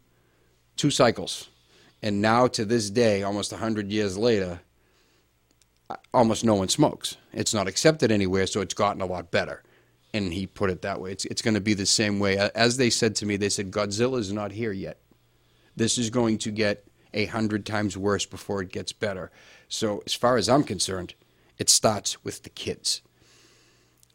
[0.76, 1.50] two cycles.
[2.04, 4.60] And now to this day, almost 100 years later,
[6.14, 7.16] almost no one smokes.
[7.32, 9.64] It's not accepted anywhere, so it's gotten a lot better.
[10.14, 11.14] And he put it that way.
[11.14, 12.38] It's, it's going to be the same way.
[12.38, 15.00] As they said to me, they said, Godzilla is not here yet.
[15.78, 19.32] This is going to get a hundred times worse before it gets better.
[19.70, 21.16] So, as far as I'm concerned,
[21.58, 23.02] it starts with the kids.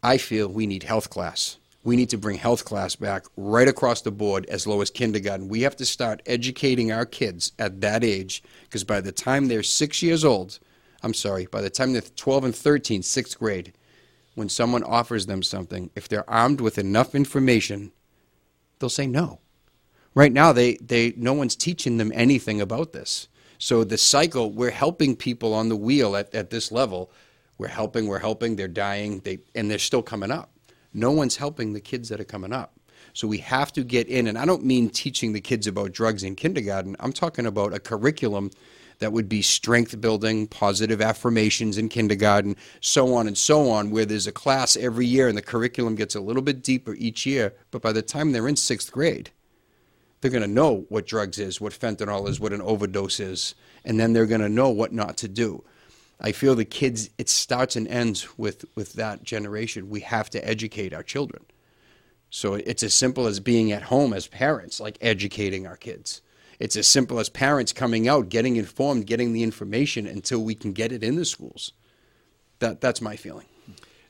[0.03, 1.57] I feel we need health class.
[1.83, 5.47] We need to bring health class back right across the board as low as kindergarten.
[5.47, 9.63] We have to start educating our kids at that age because by the time they're
[9.63, 10.59] six years old,
[11.01, 13.73] I'm sorry, by the time they're 12 and 13, sixth grade,
[14.35, 17.91] when someone offers them something, if they're armed with enough information,
[18.79, 19.39] they'll say no.
[20.15, 23.27] Right now, they, they no one's teaching them anything about this.
[23.57, 27.11] So the cycle, we're helping people on the wheel at, at this level.
[27.57, 30.49] We're helping, we're helping, they're dying, they, and they're still coming up.
[30.93, 32.73] No one's helping the kids that are coming up.
[33.13, 36.23] So we have to get in, and I don't mean teaching the kids about drugs
[36.23, 36.95] in kindergarten.
[36.99, 38.51] I'm talking about a curriculum
[38.99, 44.05] that would be strength building, positive affirmations in kindergarten, so on and so on, where
[44.05, 47.53] there's a class every year and the curriculum gets a little bit deeper each year.
[47.71, 49.31] But by the time they're in sixth grade,
[50.21, 53.97] they're going to know what drugs is, what fentanyl is, what an overdose is, and
[53.99, 55.63] then they're going to know what not to do.
[56.21, 59.89] I feel the kids, it starts and ends with, with that generation.
[59.89, 61.45] We have to educate our children.
[62.29, 66.21] So it's as simple as being at home as parents, like educating our kids.
[66.59, 70.73] It's as simple as parents coming out, getting informed, getting the information until we can
[70.73, 71.71] get it in the schools.
[72.59, 73.45] That, that's my feeling.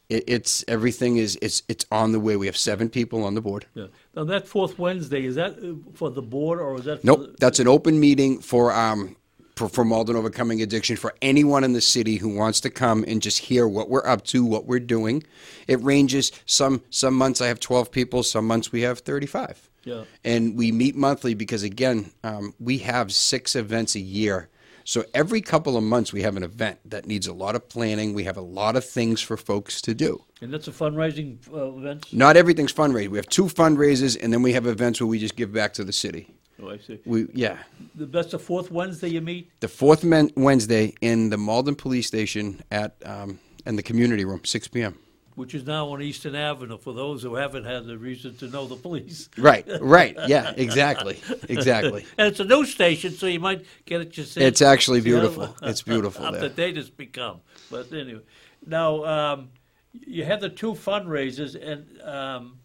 [0.10, 2.36] It, it's everything is it's it's on the way.
[2.38, 3.66] We have seven people on the board.
[3.74, 3.88] Yeah.
[4.16, 7.02] Now, that fourth Wednesday, is that uh, for the board or is that?
[7.02, 9.16] for Nope, the- that's an open meeting for um
[9.56, 13.22] for, for Malden Overcoming Addiction for anyone in the city who wants to come and
[13.22, 15.24] just hear what we're up to, what we're doing.
[15.68, 16.32] It ranges.
[16.46, 18.24] Some some months I have twelve people.
[18.24, 19.70] Some months we have thirty five.
[19.84, 20.04] Yeah.
[20.24, 24.50] And we meet monthly because again, um, we have six events a year.
[24.86, 28.14] So every couple of months we have an event that needs a lot of planning.
[28.14, 30.24] We have a lot of things for folks to do.
[30.42, 32.12] And that's a fundraising uh, event?
[32.12, 33.10] Not everything's fundraising.
[33.10, 35.86] We have two fundraisers, and then we have events where we just give back to
[35.86, 36.34] the city.
[36.62, 37.00] Oh, I see.
[37.06, 37.58] We yeah.
[37.96, 39.50] The- That's the fourth Wednesday you meet?
[39.60, 44.42] the fourth men- Wednesday in the Malden Police Station at um, in the community room,
[44.44, 44.98] 6 p.m.
[45.36, 48.68] Which is now on Eastern Avenue, for those who haven't had the reason to know
[48.68, 49.30] the police.
[49.36, 52.06] Right, right, yeah, exactly, exactly.
[52.20, 54.46] And it's a news station, so you might get it yourself.
[54.46, 55.56] It's actually beautiful.
[55.64, 56.50] It's beautiful Up there.
[56.50, 57.42] date it's become.
[57.72, 58.22] But anyway,
[58.68, 59.50] now, um,
[59.94, 62.60] you had the two fundraisers, and um,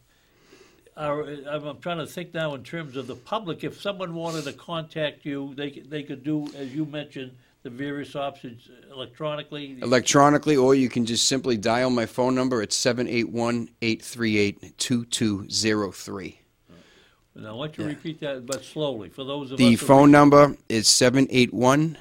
[0.99, 3.65] are, I'm I'm trying to think now in terms of the public.
[3.65, 7.33] If someone wanted to contact you, they could, they could do, as you mentioned,
[7.63, 9.79] the various options electronically.
[9.81, 12.63] Electronically, or you can just simply dial my phone number.
[12.63, 16.41] at 781 838 2203.
[17.35, 19.59] Now, why don't you repeat that, but slowly, for those of us.
[19.59, 21.97] The phone number is 781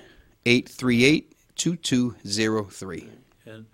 [0.46, 3.10] 838 2203.
[3.46, 3.66] And,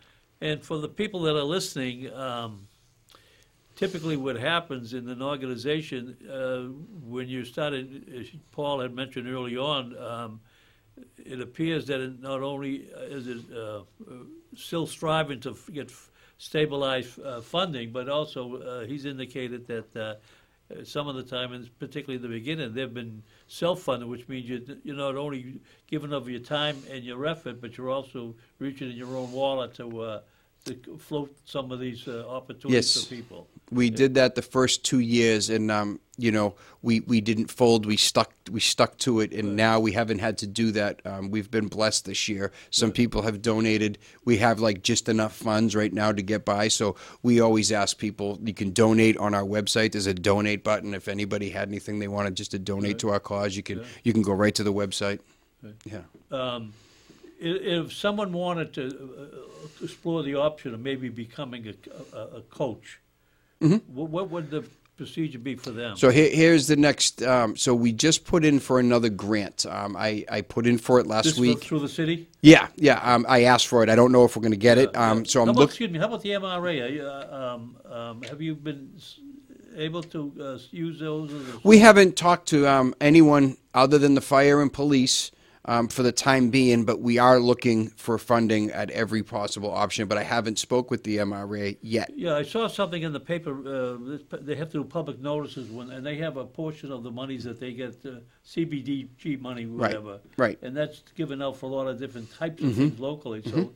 [0.41, 2.67] and for the people that are listening, um,
[3.83, 6.61] typically what happens in an organization, uh,
[7.05, 10.39] when you started, as Paul had mentioned early on, um,
[11.17, 13.81] it appears that it not only is it uh, uh,
[14.55, 15.91] still striving to get
[16.37, 21.51] stabilized uh, funding, but also uh, he's indicated that uh, uh, some of the time,
[21.51, 26.13] and particularly in the beginning, they've been self-funded, which means you, you're not only giving
[26.13, 30.01] of your time and your effort, but you're also reaching in your own wallet to,
[30.01, 30.21] uh,
[30.65, 33.03] to float some of these uh, opportunities Yes.
[33.03, 33.47] for people.
[33.71, 37.85] We did that the first two years, and um, you know, we, we didn't fold.
[37.85, 41.01] We stuck we stuck to it, and now we haven't had to do that.
[41.05, 42.51] Um, we've been blessed this year.
[42.69, 43.97] Some people have donated.
[44.25, 46.67] We have like just enough funds right now to get by.
[46.67, 48.37] So we always ask people.
[48.43, 49.93] You can donate on our website.
[49.93, 50.93] There's a donate button.
[50.93, 54.13] If anybody had anything they wanted just to donate to our cause, you can you
[54.13, 55.19] can go right to the website.
[55.85, 56.01] Yeah.
[56.31, 56.73] Um,
[57.39, 62.99] if someone wanted to uh, explore the option of maybe becoming a, a, a coach,
[63.71, 64.63] what, what would the
[64.97, 65.91] procedure be for them?
[65.91, 65.97] Mm-hmm.
[65.97, 67.23] So here, here's the next.
[67.23, 69.65] Um, so we just put in for another grant.
[69.65, 71.63] Um, I, I put in for it last this week.
[71.63, 72.29] through the city?
[72.41, 72.99] Yeah, yeah.
[73.01, 73.89] Um, I asked for it.
[73.89, 74.95] I don't know if we're going to get it.
[74.95, 75.69] Um, so I'm about, looking.
[75.69, 75.99] excuse me.
[75.99, 76.83] How about the MRA?
[76.83, 79.19] Are you, uh, um, um, have you been s-
[79.75, 81.31] able to uh, use those?
[81.63, 85.31] We haven't talked to um, anyone other than the fire and police
[85.65, 90.07] um, for the time being, but we are looking for funding at every possible option.
[90.07, 92.11] But I haven't spoke with the MRA yet.
[92.15, 93.51] Yeah, I saw something in the paper.
[93.51, 97.11] Uh, they have to do public notices when, and they have a portion of the
[97.11, 100.19] monies that they get, uh, CDBG money, whatever.
[100.37, 100.37] right.
[100.37, 100.59] right.
[100.61, 103.41] And that's given out for a lot of different types of things locally.
[103.43, 103.69] So, I,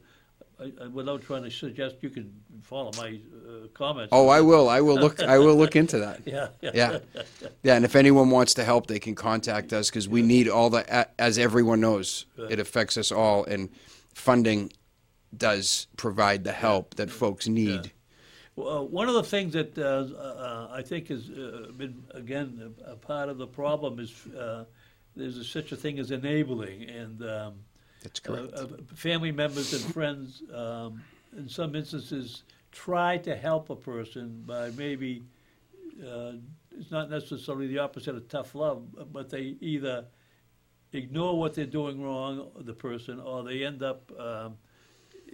[0.60, 4.10] I, without trying to suggest, you can follow my uh, comments.
[4.12, 4.70] Oh, I will.
[4.70, 5.22] I will look.
[5.22, 6.22] I will look into that.
[6.26, 6.72] Yeah, yeah.
[6.74, 7.00] Yeah,
[7.64, 7.76] yeah.
[7.76, 11.08] And if anyone wants to help, they can contact us because we need all the.
[11.22, 13.70] As everyone knows, it affects us all, and
[14.14, 14.72] funding
[15.36, 17.92] does provide the help that folks need.
[18.56, 19.82] Well, uh, one of the things that uh,
[20.18, 24.66] uh, I think has uh, been, again, a, a part of the problem is uh,
[25.16, 27.54] there's a, such a thing as enabling, and um,
[28.08, 28.54] That's correct.
[28.54, 31.04] Uh, uh, family members and friends, um,
[31.38, 35.24] in some instances, try to help a person by maybe
[36.02, 36.34] uh,
[36.80, 40.06] it's not necessarily the opposite of tough love, but they either
[40.94, 44.56] ignore what they're doing wrong, the person, or they end up um,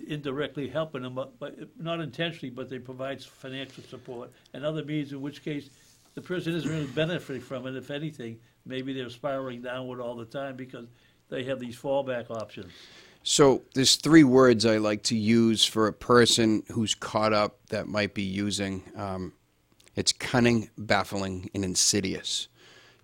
[0.07, 5.11] indirectly helping them, but, but not intentionally, but they provide financial support and other means,
[5.11, 5.69] in which case
[6.15, 7.75] the person isn't really benefiting from it.
[7.75, 10.87] If anything, maybe they're spiraling downward all the time because
[11.33, 12.71] they have these fallback options.
[13.23, 17.87] So there's three words I like to use for a person who's caught up that
[17.87, 18.83] might be using.
[18.95, 19.33] Um,
[19.95, 22.49] it's cunning, baffling, and insidious.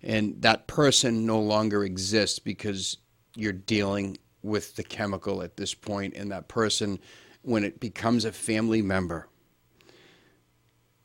[0.02, 2.98] And that person no longer exists because
[3.34, 7.00] you're dealing with the chemical at this point, and that person,
[7.42, 9.28] when it becomes a family member,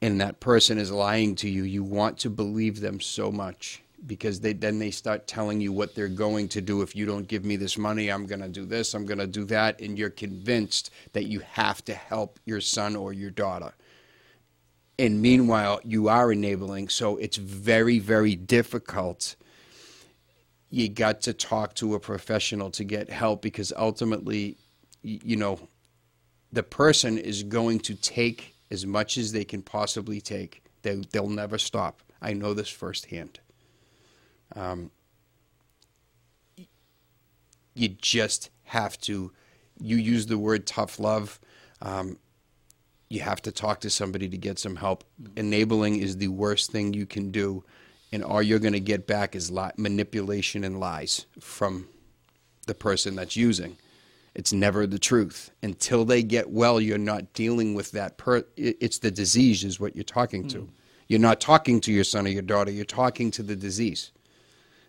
[0.02, 4.40] and that person is lying to you, you want to believe them so much because
[4.40, 6.82] they then they start telling you what they're going to do.
[6.82, 9.28] If you don't give me this money i'm going to do this i'm going to
[9.28, 13.74] do that and you're convinced that you have to help your son or your daughter.
[14.98, 19.36] And meanwhile you are enabling so it's very very difficult.
[20.70, 24.58] You got to talk to a professional to get help because ultimately
[25.02, 25.60] you know
[26.52, 30.64] the person is going to take as much as they can possibly take.
[30.82, 32.02] They, they'll never stop.
[32.22, 33.40] I know this firsthand
[34.56, 34.92] um,
[37.76, 39.32] you just have to.
[39.80, 41.40] You use the word tough love.
[41.82, 42.18] Um,
[43.10, 45.04] you have to talk to somebody to get some help.
[45.36, 47.64] Enabling is the worst thing you can do,
[48.12, 51.88] and all you're going to get back is li- manipulation and lies from
[52.66, 53.78] the person that's using.
[54.34, 55.52] It's never the truth.
[55.62, 58.18] Until they get well, you're not dealing with that.
[58.18, 60.60] Per- it's the disease, is what you're talking to.
[60.60, 60.70] Mm.
[61.08, 62.72] You're not talking to your son or your daughter.
[62.72, 64.12] You're talking to the disease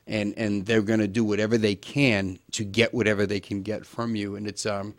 [0.06, 3.84] and and they're going to do whatever they can to get whatever they can get
[3.84, 4.36] from you.
[4.36, 4.94] And it's um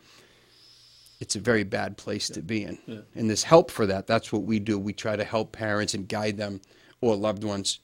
[1.19, 2.35] it's a very bad place yeah.
[2.35, 2.77] to be in.
[2.85, 2.99] Yeah.
[3.15, 4.07] and there's help for that.
[4.07, 4.77] That's what we do.
[4.77, 6.61] We try to help parents and guide them
[7.01, 7.79] or loved ones.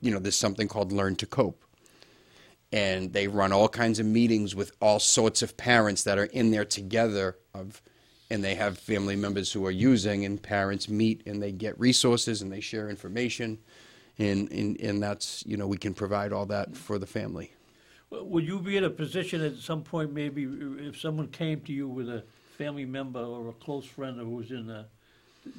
[0.00, 1.64] You know there's something called learn to cope.
[2.72, 6.52] And they run all kinds of meetings with all sorts of parents that are in
[6.52, 7.82] there together of
[8.30, 12.42] and they have family members who are using and parents meet and they get resources
[12.42, 13.58] and they share information
[14.20, 17.52] and, and, and that's, you know, we can provide all that for the family.
[18.10, 20.44] Would you be in a position at some point, maybe,
[20.80, 22.24] if someone came to you with a
[22.58, 24.86] family member or a close friend who was in a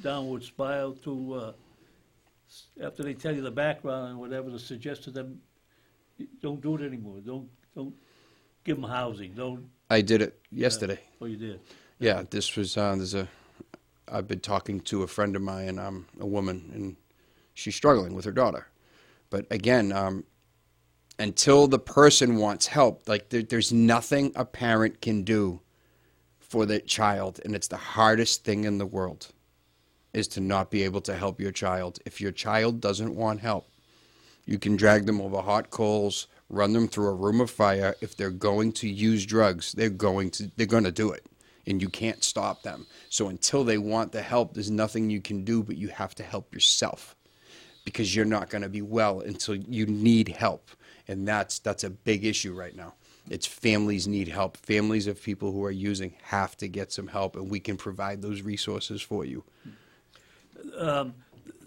[0.02, 1.52] downward spiral to, uh,
[2.82, 5.40] after they tell you the background and whatever, to suggest to them,
[6.40, 7.18] don't do it anymore.
[7.24, 7.94] Don't don't
[8.64, 9.32] give them housing.
[9.32, 9.68] Don't.
[9.90, 10.94] I did it yesterday.
[10.94, 11.60] Uh, oh, you did.
[11.98, 13.28] Yeah, this was uh, there's a.
[14.08, 16.96] I've been talking to a friend of mine, and I'm um, a woman, and
[17.54, 18.68] she's struggling with her daughter.
[19.30, 20.24] But again, um,
[21.18, 25.60] until the person wants help, like there, there's nothing a parent can do
[26.38, 29.28] for the child, and it's the hardest thing in the world
[30.12, 31.98] is to not be able to help your child.
[32.04, 33.66] If your child doesn't want help,
[34.44, 37.94] you can drag them over hot coals, run them through a room of fire.
[38.02, 41.24] If they're going to use drugs, they're going to they're going to do it,
[41.66, 42.86] and you can't stop them.
[43.08, 46.22] So until they want the help, there's nothing you can do, but you have to
[46.22, 47.16] help yourself
[47.84, 50.70] because you're not going to be well until you need help.
[51.08, 52.94] And that's that's a big issue right now.
[53.28, 54.56] It's families need help.
[54.56, 58.22] Families of people who are using have to get some help, and we can provide
[58.22, 59.44] those resources for you.
[60.78, 61.14] Um,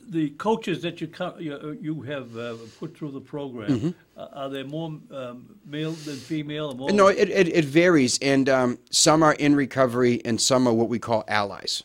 [0.07, 1.09] the coaches that you
[1.39, 3.89] you, you have uh, put through the program mm-hmm.
[4.19, 6.73] uh, are they more um, male than female?
[6.75, 10.89] no, it, it, it, varies, and um, some are in recovery, and some are what
[10.89, 11.83] we call allies.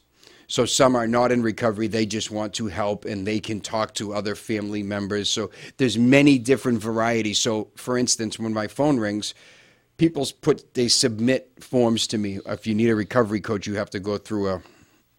[0.51, 3.94] So some are not in recovery; they just want to help, and they can talk
[3.94, 5.30] to other family members.
[5.30, 7.38] So there's many different varieties.
[7.38, 9.32] So, for instance, when my phone rings,
[9.96, 12.40] people put they submit forms to me.
[12.46, 14.62] If you need a recovery coach, you have to go through a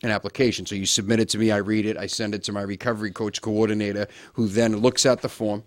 [0.04, 0.66] an application.
[0.66, 3.12] So you submit it to me, I read it, I send it to my recovery
[3.12, 5.64] coach coordinator, who then looks at the form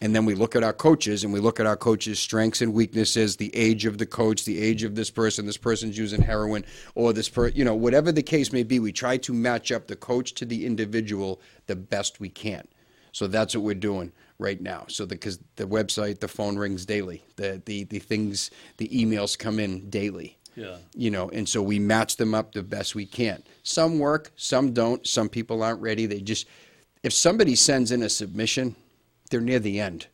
[0.00, 2.74] and then we look at our coaches and we look at our coaches' strengths and
[2.74, 6.64] weaknesses, the age of the coach, the age of this person, this person's using heroin,
[6.94, 8.78] or this per, you know, whatever the case may be.
[8.78, 12.68] We try to match up the coach to the individual the best we can.
[13.12, 14.84] So that's what we're doing right now.
[14.88, 19.38] So because the, the website, the phone rings daily, the the the things, the emails
[19.38, 20.36] come in daily.
[20.54, 20.76] Yeah.
[20.94, 23.42] You know, and so we match them up the best we can.
[23.62, 25.06] Some work, some don't.
[25.06, 26.04] Some people aren't ready.
[26.04, 26.46] They just
[27.02, 28.76] if somebody sends in a submission
[29.30, 30.06] they're near the end.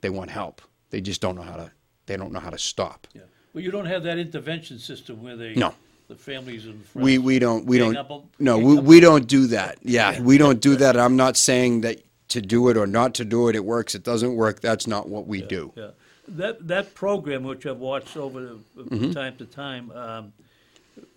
[0.00, 0.62] They want help.
[0.90, 1.70] They just don't know how to.
[2.06, 3.06] They don't know how to stop.
[3.14, 3.22] Yeah.
[3.52, 5.54] Well, you don't have that intervention system where they.
[5.54, 5.74] No.
[6.08, 7.04] The families and friends.
[7.04, 7.94] We we don't we don't.
[7.94, 9.78] A, no, we, we don't do that.
[9.82, 10.96] Yeah, we don't do that.
[10.96, 13.56] I'm not saying that to do it or not to do it.
[13.56, 13.94] It works.
[13.94, 14.60] It doesn't work.
[14.60, 15.72] That's not what we yeah, do.
[15.76, 15.88] Yeah.
[16.28, 19.12] That that program, which I've watched over mm-hmm.
[19.12, 19.90] time to time.
[19.90, 20.32] Um,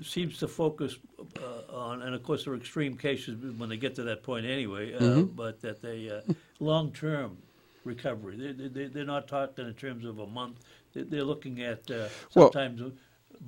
[0.02, 0.98] seems to focus
[1.38, 4.46] uh, on, and of course there are extreme cases when they get to that point
[4.46, 5.24] anyway, uh, mm-hmm.
[5.36, 6.22] but that they uh,
[6.60, 7.38] long-term
[7.84, 8.38] recovery.
[8.38, 10.60] They, they, they're not talking in terms of a month.
[10.94, 12.92] They're looking at uh, sometimes well,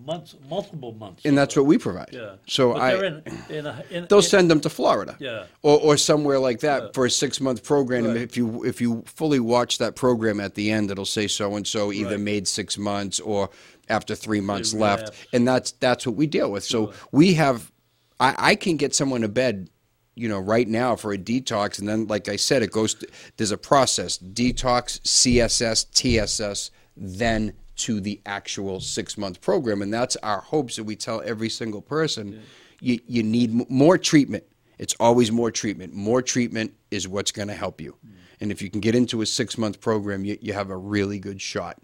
[0.05, 1.23] months, multiple months.
[1.25, 2.09] and that's what we provide.
[2.11, 2.35] Yeah.
[2.47, 5.15] So But I, in, in a, in, they'll send them to Florida.
[5.19, 5.45] Yeah.
[5.61, 8.05] Or, or somewhere like that for a six month program.
[8.05, 8.23] And Right.
[8.23, 11.65] if you if you fully watch that program at the end, it'll say so and
[11.67, 12.19] so either Right.
[12.19, 13.49] made six months or
[13.89, 16.63] after three months left, and that's that's what we deal with.
[16.63, 17.71] So we have,
[18.19, 19.69] I, I can get someone to bed.
[20.15, 22.93] You know, right now for a detox, and then, like I said, it goes.
[22.93, 29.93] To, there's a process: detox, CSS, TSS, then to the actual six month program, and
[29.93, 32.41] that's our hopes that we tell every single person.
[32.79, 34.43] You you need m- more treatment.
[34.77, 35.93] It's always more treatment.
[35.93, 37.95] More treatment is what's going to help you.
[38.41, 41.19] And if you can get into a six month program, you, you have a really
[41.19, 41.77] good shot.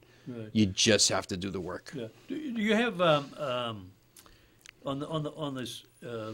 [0.52, 1.92] You just have to do the work.
[1.96, 2.08] Yeah.
[2.28, 3.92] Do do you have, um, um,
[4.86, 6.34] on the, on the, on this, uh,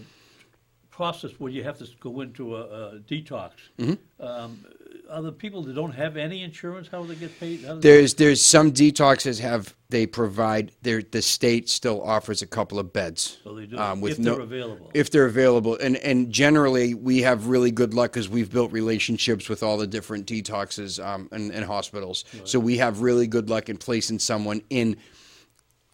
[0.89, 3.51] process where you have to go into a, a detox?
[3.77, 4.25] Mm-hmm.
[4.25, 4.65] Um,
[5.09, 7.61] are the people that don't have any insurance, how do they get paid?
[7.81, 12.91] There's there's some detoxes have they provide their the state still offers a couple of
[12.91, 13.37] beds.
[13.43, 14.91] So they do, um, with if no- they're available.
[14.93, 19.49] If they're available, and and generally we have really good luck because we've built relationships
[19.49, 22.25] with all the different detoxes um, and, and hospitals.
[22.43, 24.97] So we have really good luck in placing someone in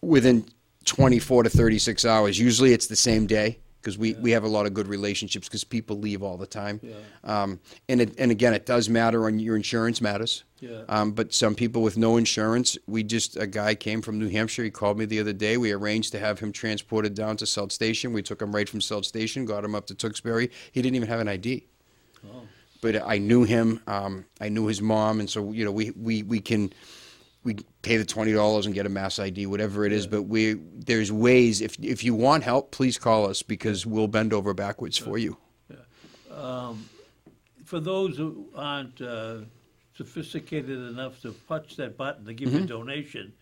[0.00, 0.46] within
[0.84, 2.38] 24 to 36 hours.
[2.38, 5.64] Usually it's the same day because we, we have a lot of good relationships because
[5.64, 6.80] people leave all the time.
[7.24, 7.58] Um,
[7.88, 10.44] and it, and again, it does matter on your insurance matters.
[10.60, 10.82] Yeah.
[10.88, 14.62] Um, but some people with no insurance, we just a guy came from New Hampshire.
[14.62, 15.56] He called me the other day.
[15.56, 18.12] We arranged to have him transported down to South Station.
[18.12, 20.50] We took him right from South Station, got him up to Tewksbury.
[20.70, 21.66] He didn't even have an ID
[22.82, 23.80] but I knew him.
[23.86, 26.72] Um, I knew his mom, and so you know we we, we can
[27.44, 30.06] we pay the twenty dollars and get a mass ID, whatever it is.
[30.06, 31.60] But we there's ways.
[31.60, 35.36] If if you want help, please call us because we'll bend over backwards for you.
[35.68, 35.76] Yeah,
[37.64, 39.38] For those who aren't, uh,
[39.96, 42.58] sophisticated enough to punch that button to give Mm-hmm.
[42.58, 43.32] you a donation,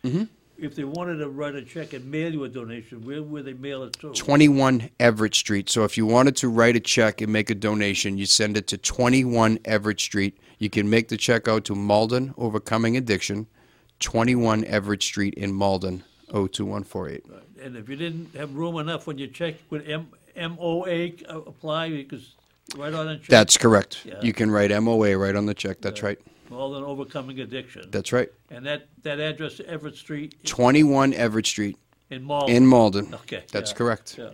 [0.58, 3.54] if they wanted to write a check and mail you a donation, where would they
[3.54, 4.12] mail it to?
[4.12, 5.70] 21 Everett Street.
[5.70, 8.66] So if you wanted to write a check and make a donation, you send it
[8.68, 10.36] to 21 Everett Street.
[10.58, 13.46] You can make the check out to Malden Overcoming Addiction,
[14.00, 17.24] 21 Everett Street in Malden, 02148.
[17.62, 22.34] And if you didn't have room enough when you check, would M, MOA apply, because
[22.76, 23.28] right on the check?
[23.28, 24.04] That's correct.
[24.04, 24.20] Yeah.
[24.22, 25.80] You can write MOA right on the check.
[25.80, 26.18] That's right.
[26.48, 27.88] Malden overcoming addiction.
[27.90, 28.28] That's right.
[28.50, 31.76] And that, that address, Everett Street 21 Everett Street
[32.10, 32.56] in Malden?
[32.56, 33.14] in Malden.
[33.14, 33.44] Okay.
[33.52, 34.18] That's yeah, correct.
[34.18, 34.30] Yeah.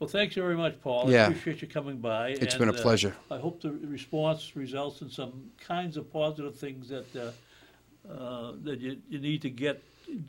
[0.00, 1.08] Well, thanks very much, Paul.
[1.08, 1.26] I Yeah.
[1.28, 2.30] appreciate you coming by.
[2.30, 3.14] It's and, been a uh, pleasure.
[3.30, 7.30] I hope the response results in some kinds of positive things that, uh,
[8.18, 9.82] uh, that you, you need to get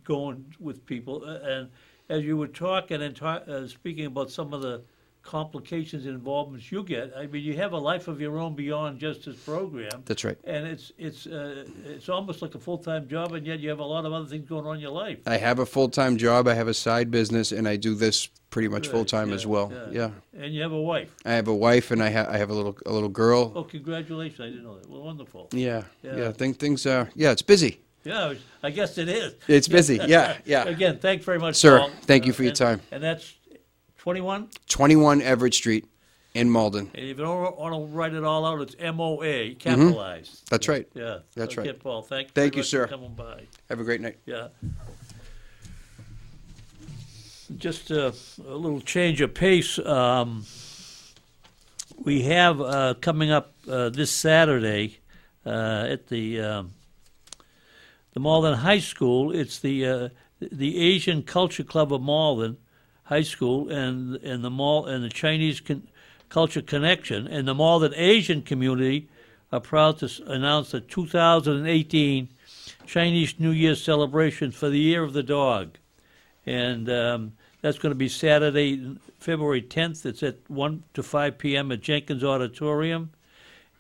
[0.03, 1.23] going with people.
[1.23, 1.69] And
[2.09, 4.82] as you were talking and ta- uh, speaking about some of the
[5.24, 8.99] complications and involvements you get, I mean, you have a life of your own beyond
[8.99, 10.03] just this program.
[10.05, 10.38] That's right.
[10.43, 13.86] And it's, it's, uh, it's almost like a full-time job, and yet you have a
[13.86, 15.19] lot of other things going on in your life.
[15.28, 16.47] I have a full time job.
[16.47, 19.36] I have a side business, and I do this pretty much Right, full time yeah,
[19.36, 19.72] as well.
[19.91, 20.11] Yeah.
[20.38, 21.09] And you have a wife.
[21.26, 23.53] I have a wife, and I, ha- I have a little a little girl.
[23.55, 24.39] Oh, congratulations!
[24.41, 24.89] I didn't know that.
[24.89, 25.47] Well, wonderful.
[25.53, 25.84] Yeah.
[26.03, 26.15] Yeah.
[26.17, 26.32] Yeah.
[26.32, 27.09] Think things are.
[27.15, 27.32] Yeah.
[27.32, 27.80] It's busy.
[28.03, 29.36] Yeah, I guess it is.
[29.47, 29.99] It's busy.
[30.07, 30.38] Yeah.
[30.45, 30.63] Yeah.
[30.63, 31.91] Again, thanks very much, Sir, Paul.
[32.01, 32.82] thank you for your and- time.
[32.91, 33.36] And that's
[34.01, 34.49] twenty-one.
[34.67, 35.85] 21 Everett Street
[36.33, 36.89] in Malden.
[36.95, 40.33] And if you don't want to write it all out, it's M O A capitalized.
[40.37, 40.45] Mm-hmm.
[40.49, 40.87] That's right.
[40.95, 41.79] Yeah, That's okay, right.
[41.79, 42.01] Paul.
[42.01, 42.31] Thank you.
[42.33, 42.87] Thank you, sir.
[42.87, 43.43] For coming by.
[43.69, 44.17] Have a great night.
[44.25, 44.47] Yeah.
[47.57, 48.07] Just a,
[48.47, 49.77] a little change of pace.
[49.77, 50.45] Um,
[51.99, 54.97] we have uh, coming up uh, this Saturday
[55.45, 56.71] uh, at the um,
[58.13, 59.31] the Malden High School.
[59.31, 62.57] It's the uh, the Asian Culture Club of Malden
[63.12, 65.86] High School and and the mall and the Chinese Con-
[66.30, 69.09] Culture Connection and the Malden Asian community
[69.51, 72.30] are proud to announce the 2018
[72.86, 75.78] Chinese New Year celebration for the Year of the Dog,
[76.45, 80.05] and um, that's going to be Saturday, February 10th.
[80.05, 81.70] It's at 1 to 5 p.m.
[81.74, 83.12] at Jenkins Auditorium,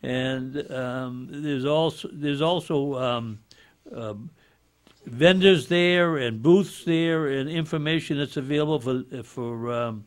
[0.03, 3.39] and um, there's also there's also um,
[3.95, 4.29] um,
[5.05, 10.05] vendors there and booths there and information that's available for for um,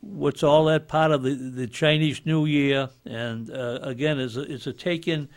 [0.00, 2.88] what's all that part of the, the Chinese New Year.
[3.04, 5.28] And uh, again, it's a, it's a take in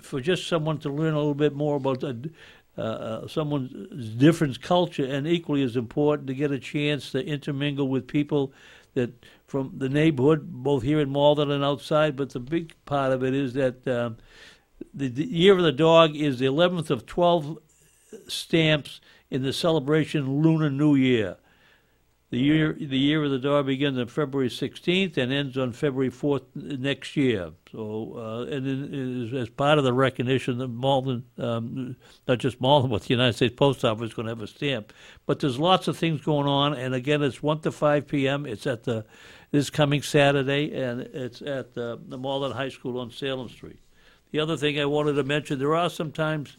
[0.00, 5.04] for just someone to learn a little bit more about uh, uh, someone's different culture,
[5.04, 8.52] and equally as important to get a chance to intermingle with people
[8.94, 9.12] that
[9.46, 12.16] from the neighborhood, both here in Malden and outside.
[12.16, 14.16] But the big part of it is that um,
[14.94, 17.58] the, the Year of the Dog is the 11th of 12
[18.28, 19.00] stamps
[19.30, 21.36] in the celebration Lunar New Year.
[22.32, 26.10] The year, the year of the dog begins on February 16th and ends on February
[26.10, 27.50] 4th next year.
[27.70, 31.94] So, uh, and as part of the recognition that Malden, um,
[32.26, 34.94] not just Malden, but the United States Post Office is going to have a stamp.
[35.26, 38.46] But there's lots of things going on, and again, it's 1 to 5 p.m.
[38.46, 39.04] It's at the
[39.50, 43.78] this coming Saturday, and it's at the, the Malden High School on Salem Street.
[44.30, 46.56] The other thing I wanted to mention, there are sometimes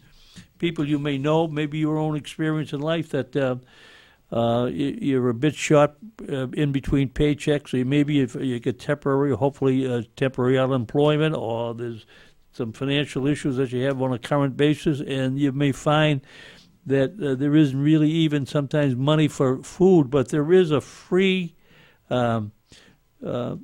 [0.60, 3.56] people you may know, maybe your own experience in life, that uh,
[4.32, 5.92] uh, you're a bit short
[6.30, 7.70] uh, in between paychecks.
[7.70, 12.06] So maybe if you get temporary, hopefully uh, temporary unemployment, or there's
[12.52, 16.22] some financial issues that you have on a current basis, and you may find
[16.86, 21.56] that uh, there isn't really even sometimes money for food, but there is a free.
[22.10, 22.52] Um,
[23.26, 23.56] uh,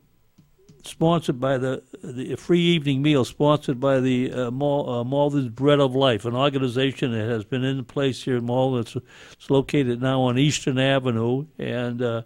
[0.83, 6.25] sponsored by the the free evening meal sponsored by the uh, uh, Bread of Life,
[6.25, 8.81] an organization that has been in place here in Malden.
[8.81, 8.95] It's,
[9.33, 12.21] it's located now on Eastern Avenue, and uh,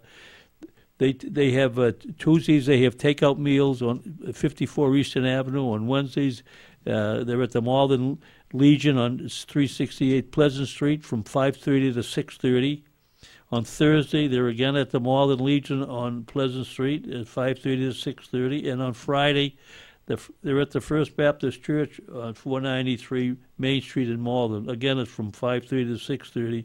[0.98, 5.72] they they have uh, Tuesdays they have takeout meals on 54 Eastern Avenue.
[5.72, 6.42] On Wednesdays,
[6.86, 8.20] uh, they're at the Malden
[8.52, 12.82] Legion on 368 Pleasant Street from 5:30 to 6:30.
[13.52, 18.68] On Thursday, they're again at the Malden Legion on Pleasant Street at 5:30 to 6:30,
[18.68, 19.56] and on Friday,
[20.06, 24.68] they're at the First Baptist Church on 493 Main Street in Malden.
[24.68, 26.64] Again, it's from 5:30 to 6:30.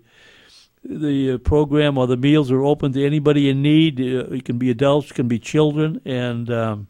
[0.83, 3.99] The uh, program or the meals are open to anybody in need.
[3.99, 6.87] Uh, it can be adults, it can be children, and um,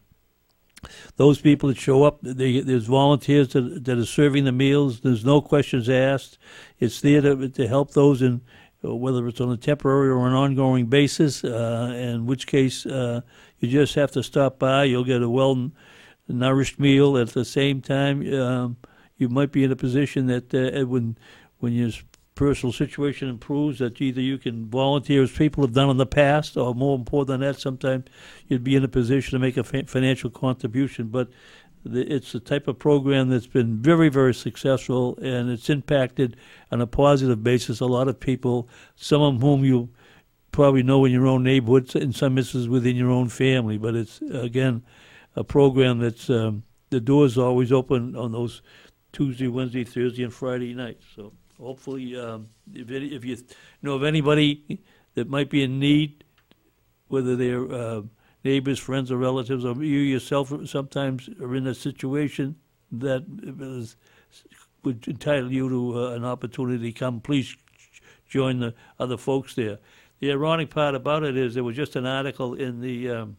[1.16, 5.00] those people that show up, they, there's volunteers that, that are serving the meals.
[5.00, 6.38] There's no questions asked.
[6.78, 8.40] It's there to, to help those in
[8.82, 13.20] whether it's on a temporary or an ongoing basis, uh, in which case uh,
[13.58, 14.84] you just have to stop by.
[14.84, 15.70] You'll get a well
[16.28, 17.18] nourished meal.
[17.18, 18.76] At the same time, um,
[19.16, 21.18] you might be in a position that uh, when
[21.58, 21.90] when your
[22.34, 26.56] personal situation improves, that either you can volunteer as people have done in the past,
[26.56, 28.04] or more important than that, sometimes
[28.48, 31.08] you'd be in a position to make a financial contribution.
[31.08, 31.28] But
[31.84, 36.36] it's a type of program that's been very, very successful, and it's impacted
[36.70, 39.88] on a positive basis a lot of people, some of whom you
[40.52, 43.78] probably know in your own neighborhood, in some instances within your own family.
[43.78, 44.82] But it's, again,
[45.36, 48.62] a program that's um, the doors are always open on those
[49.12, 51.04] Tuesday, Wednesday, Thursday, and Friday nights.
[51.14, 53.36] So hopefully, um, if, if you
[53.82, 54.82] know of anybody
[55.14, 56.24] that might be in need,
[57.08, 58.02] whether they're uh,
[58.44, 62.56] neighbors, friends, or relatives, or you yourself sometimes are in a situation
[62.92, 63.24] that
[63.60, 63.96] is,
[64.82, 67.56] would entitle you to uh, an opportunity to come, please
[68.28, 69.78] join the other folks there.
[70.20, 73.36] The ironic part about it is there was just an article in the um,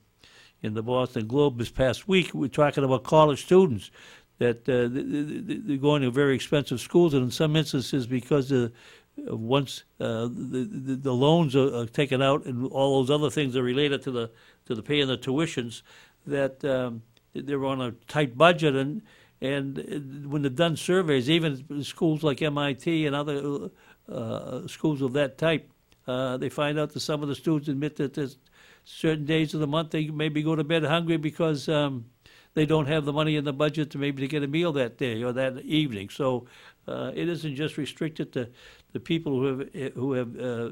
[0.63, 2.33] in the Boston Globe this past week.
[2.33, 3.89] We're talking about college students
[4.37, 8.71] that uh, they're going to very expensive schools, and in some instances, because of,
[9.17, 14.01] once uh, the, the, loans are taken out and all those other things are related
[14.01, 14.31] to the
[14.71, 15.81] to the paying the tuitions,
[16.25, 17.01] that um,
[17.33, 19.01] they're on a tight budget and
[19.41, 23.71] and when they've done surveys, even schools like MIT and other
[24.07, 25.67] uh, schools of that type,
[26.07, 28.37] uh, they find out that some of the students admit that there's
[28.85, 32.05] certain days of the month they maybe go to bed hungry because um,
[32.53, 34.97] they don't have the money in the budget to maybe to get a meal that
[34.97, 36.09] day or that evening.
[36.09, 36.45] So
[36.87, 38.49] uh, it isn't just restricted to
[38.93, 40.69] the people who have who have uh,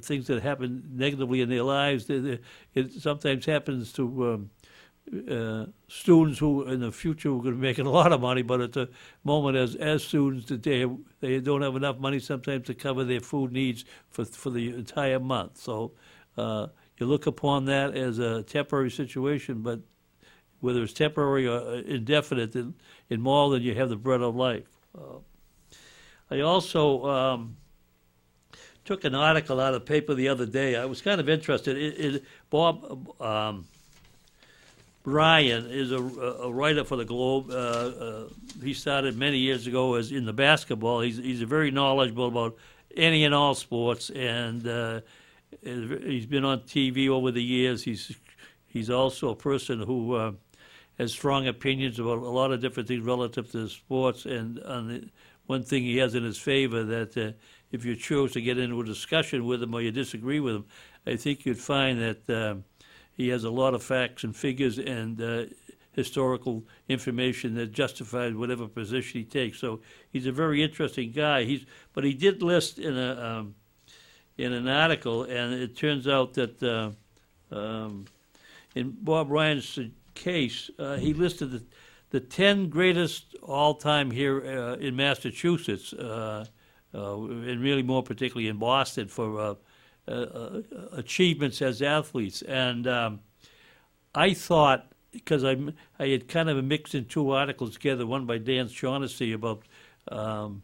[0.00, 2.08] things that happen negatively in their lives.
[2.08, 4.50] It sometimes happens to um,
[5.28, 8.42] uh, students who in the future are going to be making a lot of money,
[8.42, 8.88] but at the
[9.24, 10.86] moment as as students that they
[11.20, 15.18] they don't have enough money sometimes to cover their food needs for for the entire
[15.18, 15.56] month.
[15.58, 15.92] So
[16.36, 19.80] uh, you look upon that as a temporary situation, but
[20.60, 22.74] whether it's temporary or uh, indefinite, in,
[23.08, 24.68] in than you have the bread of life.
[24.96, 25.18] Uh,
[26.30, 27.56] I also um,
[28.84, 30.76] took an article out of the paper the other day.
[30.76, 31.76] I was kind of interested.
[31.76, 33.66] It, it, Bob um,
[35.04, 37.50] Ryan is a, a, writer for the Globe.
[37.50, 38.24] Uh, uh,
[38.62, 41.00] he started many years ago as in the basketball.
[41.00, 42.56] He's he's a very knowledgeable about
[42.96, 45.00] any and all sports, and uh,
[45.62, 47.82] he's been on TV over the years.
[47.82, 48.16] He's
[48.68, 50.32] he's also a person who uh,
[50.98, 55.08] has strong opinions about a lot of different things relative to sports and on the
[55.50, 57.32] one thing he has in his favor that uh,
[57.72, 60.64] if you chose to get into a discussion with him or you disagree with him,
[61.04, 62.54] I think you'd find that uh,
[63.16, 65.46] he has a lot of facts and figures and uh,
[65.90, 69.58] historical information that justifies whatever position he takes.
[69.58, 69.80] So
[70.12, 71.42] he's a very interesting guy.
[71.42, 73.56] He's but he did list in a um,
[74.38, 76.90] in an article, and it turns out that uh,
[77.54, 78.04] um,
[78.76, 79.80] in Bob Ryan's
[80.14, 81.62] case, uh, he listed the
[82.10, 86.44] the 10 greatest all time here uh, in Massachusetts, uh,
[86.92, 89.56] uh, and really more particularly in Boston, for
[90.08, 90.60] uh, uh,
[90.92, 92.42] achievements as athletes.
[92.42, 93.20] And um,
[94.14, 95.56] I thought, because I,
[95.98, 99.62] I had kind of mixed in two articles together, one by Dan Shaughnessy about
[100.08, 100.62] um,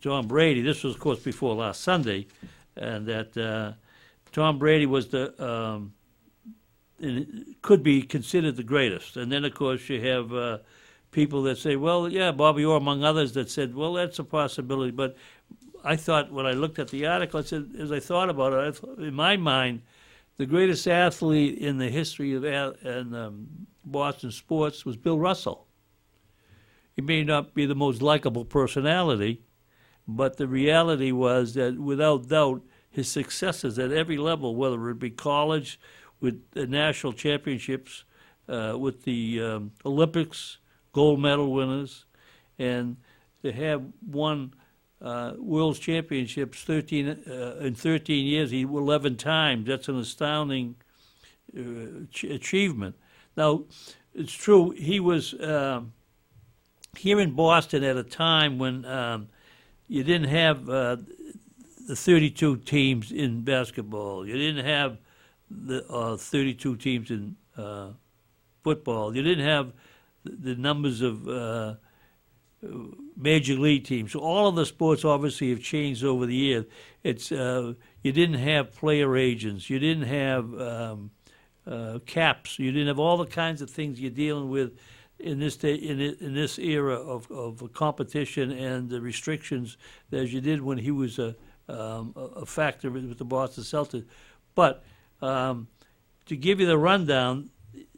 [0.00, 0.62] Tom Brady.
[0.62, 2.28] This was, of course, before last Sunday,
[2.76, 3.76] and that
[4.30, 5.92] Tom Brady was the um,
[7.62, 9.16] could be considered the greatest.
[9.16, 10.58] And then, of course, you have uh,
[11.10, 14.92] people that say, well, yeah, Bobby Orr, among others, that said, well, that's a possibility.
[14.92, 15.16] But
[15.84, 18.76] I thought when I looked at the article, I said, as I thought about it,
[18.76, 19.82] thought, in my mind,
[20.38, 25.66] the greatest athlete in the history of um, Boston sports was Bill Russell.
[26.94, 29.42] He may not be the most likable personality,
[30.06, 35.10] but the reality was that without doubt, his successes at every level, whether it be
[35.10, 35.80] college,
[36.22, 38.04] with the national championships,
[38.48, 40.58] uh, with the um, Olympics,
[40.92, 42.06] gold medal winners,
[42.58, 42.96] and
[43.42, 44.54] to have won
[45.02, 49.66] uh, World Championships 13 uh, in 13 years, he 11 times.
[49.66, 50.76] That's an astounding
[51.58, 52.94] uh, ch- achievement.
[53.36, 53.64] Now,
[54.14, 55.92] it's true he was um,
[56.96, 59.28] here in Boston at a time when um,
[59.88, 60.96] you didn't have uh,
[61.88, 64.24] the 32 teams in basketball.
[64.24, 64.98] You didn't have
[65.64, 67.90] the uh, 32 teams in uh,
[68.62, 69.14] football.
[69.14, 69.72] You didn't have
[70.24, 71.74] the, numbers of uh,
[73.16, 74.12] major league teams.
[74.12, 76.64] So all of the sports obviously have changed over the years.
[77.02, 79.68] It's uh, you didn't have player agents.
[79.68, 81.10] You didn't have um,
[81.66, 82.58] uh, caps.
[82.58, 84.78] You didn't have all the kinds of things you're dealing with
[85.18, 89.76] in this day, in in this era of, of competition and the restrictions
[90.10, 91.36] as you did when he was a
[91.68, 94.04] um, a factor with the Boston Celtics.
[94.54, 94.84] But
[95.22, 95.68] um,
[96.26, 97.50] to give you the rundown,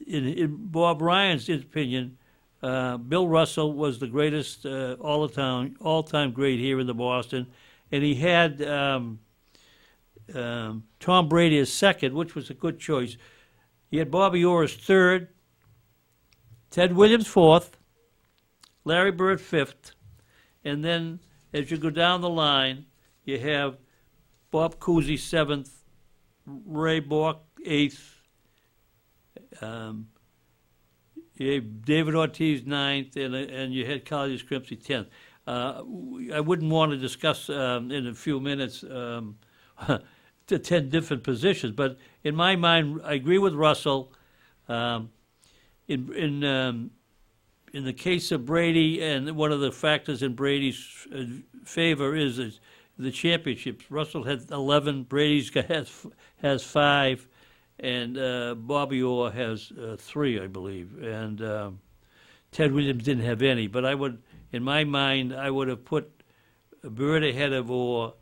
[0.07, 2.19] in, in Bob Ryan's opinion,
[2.63, 7.47] uh, Bill Russell was the greatest uh, all-time all time great here in the Boston,
[7.93, 9.19] and he had um,
[10.35, 13.17] um, Tom Brady as second, which was a good choice.
[13.91, 15.29] He had Bobby Orr as third,
[16.71, 17.77] Ted Williams fourth,
[18.85, 19.93] Larry Bird fifth,
[20.65, 21.21] and then
[21.53, 22.87] as you go down the line,
[23.25, 23.77] you have
[24.51, 25.84] Bob Cousy seventh,
[26.47, 28.21] Ray Bourque eighth,
[29.61, 30.09] um,
[31.37, 35.09] David Ortiz ninth, and and you had Carl Yastrzemski tenth.
[35.47, 35.83] Uh,
[36.33, 39.37] I wouldn't want to discuss um, in a few minutes um,
[40.47, 44.13] the ten different positions, but in my mind, I agree with Russell.
[44.69, 45.11] Um,
[45.89, 46.91] in in um,
[47.75, 51.25] in the case of Brady, and one of the factors in Brady's uh,
[51.65, 52.61] favor is, is
[52.99, 53.91] the championships.
[53.91, 57.27] Russell had 11, Brady's has, has five,
[57.81, 61.03] and uh, Bobby Orr has uh, three, I believe.
[61.03, 61.81] And um,
[62.53, 63.67] Ted Williams didn't have any.
[63.67, 64.23] But I would,
[64.53, 66.11] in my mind, I would have put
[66.83, 68.15] Bird ahead of Orr,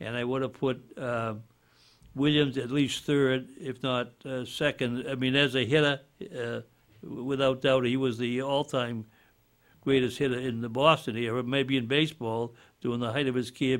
[0.00, 1.34] and I would have put uh,
[2.14, 5.06] Williams at least third, if not uh, second.
[5.08, 6.00] I mean, as a hitter,
[6.36, 6.60] uh,
[7.02, 9.06] without doubt, he was the all-time
[9.82, 13.78] greatest hitter in the Boston era, maybe in baseball, during the height of his career,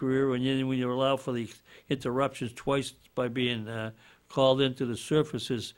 [0.00, 1.48] and then when you allow for the
[1.88, 3.90] interruptions twice by being uh,
[4.28, 5.74] called into the surface, his,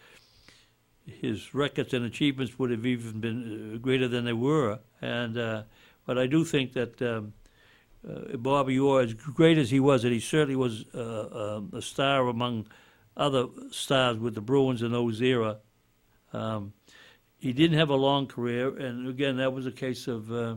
[1.06, 4.78] his records and achievements would have even been uh, greater than they were.
[5.00, 5.62] And uh,
[6.06, 7.32] but I do think that um,
[8.08, 11.82] uh, Bobby Orr, as great as he was, and he certainly was uh, um, a
[11.82, 12.66] star among
[13.16, 15.58] other stars with the Bruins in those era.
[16.32, 16.72] Um,
[17.38, 20.56] he didn't have a long career, and again, that was a case of uh,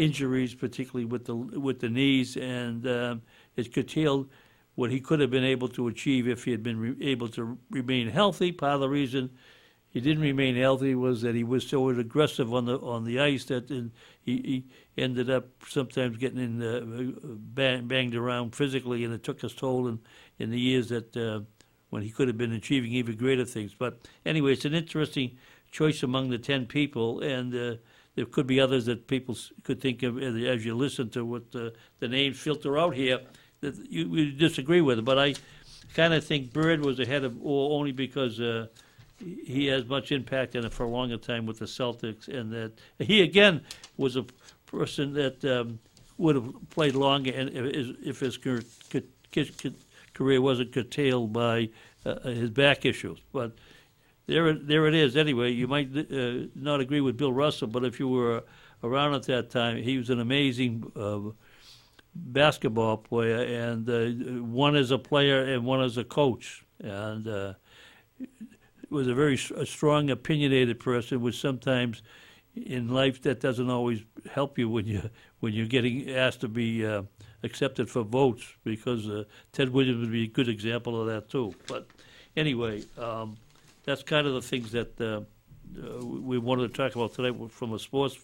[0.00, 3.22] injuries, particularly with the with the knees, and um,
[3.56, 4.28] it curtailed
[4.74, 7.58] what he could have been able to achieve if he had been re- able to
[7.70, 8.50] remain healthy.
[8.52, 9.30] Part of the reason
[9.90, 13.44] he didn't remain healthy was that he was so aggressive on the on the ice
[13.46, 13.90] that he,
[14.24, 14.64] he
[14.96, 16.80] ended up sometimes getting in uh,
[17.54, 19.98] bang, banged around physically, and it took his toll in
[20.38, 21.40] in the years that uh,
[21.90, 23.74] when he could have been achieving even greater things.
[23.74, 25.36] But anyway, it's an interesting
[25.70, 27.76] choice among the ten people, and uh,
[28.14, 31.72] there could be others that people could think of as you listen to what the,
[32.00, 33.20] the names filter out here
[33.60, 35.04] that you, you disagree with.
[35.04, 35.34] But I
[35.94, 38.66] kind of think Bird was ahead of Orr only because uh,
[39.18, 42.72] he has much impact in it for a longer time with the Celtics, and that
[42.98, 43.62] he again
[43.96, 44.24] was a
[44.66, 45.78] person that um,
[46.18, 48.38] would have played longer and if his
[50.14, 51.68] career wasn't curtailed by
[52.04, 53.18] uh, his back issues.
[53.32, 53.52] But
[54.30, 55.16] there, there it is.
[55.16, 58.44] Anyway, you might uh, not agree with Bill Russell, but if you were
[58.84, 61.32] around at that time, he was an amazing uh,
[62.14, 67.54] basketball player, and uh, one as a player and one as a coach, and uh,
[68.88, 72.02] was a very a strong, opinionated person, which sometimes
[72.54, 75.10] in life that doesn't always help you when you
[75.40, 77.02] when you're getting asked to be uh,
[77.42, 81.52] accepted for votes because uh, Ted Williams would be a good example of that too.
[81.66, 81.88] But
[82.36, 83.36] anyway, um,
[83.90, 85.22] that's kind of the things that uh,
[85.76, 88.16] uh, we wanted to talk about today from a sports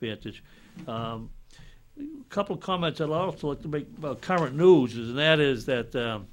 [0.00, 0.44] vantage.
[0.86, 1.30] Um,
[1.98, 5.66] a couple of comments I'd also like to make about current news, and that is
[5.66, 5.94] that.
[5.94, 6.28] Um,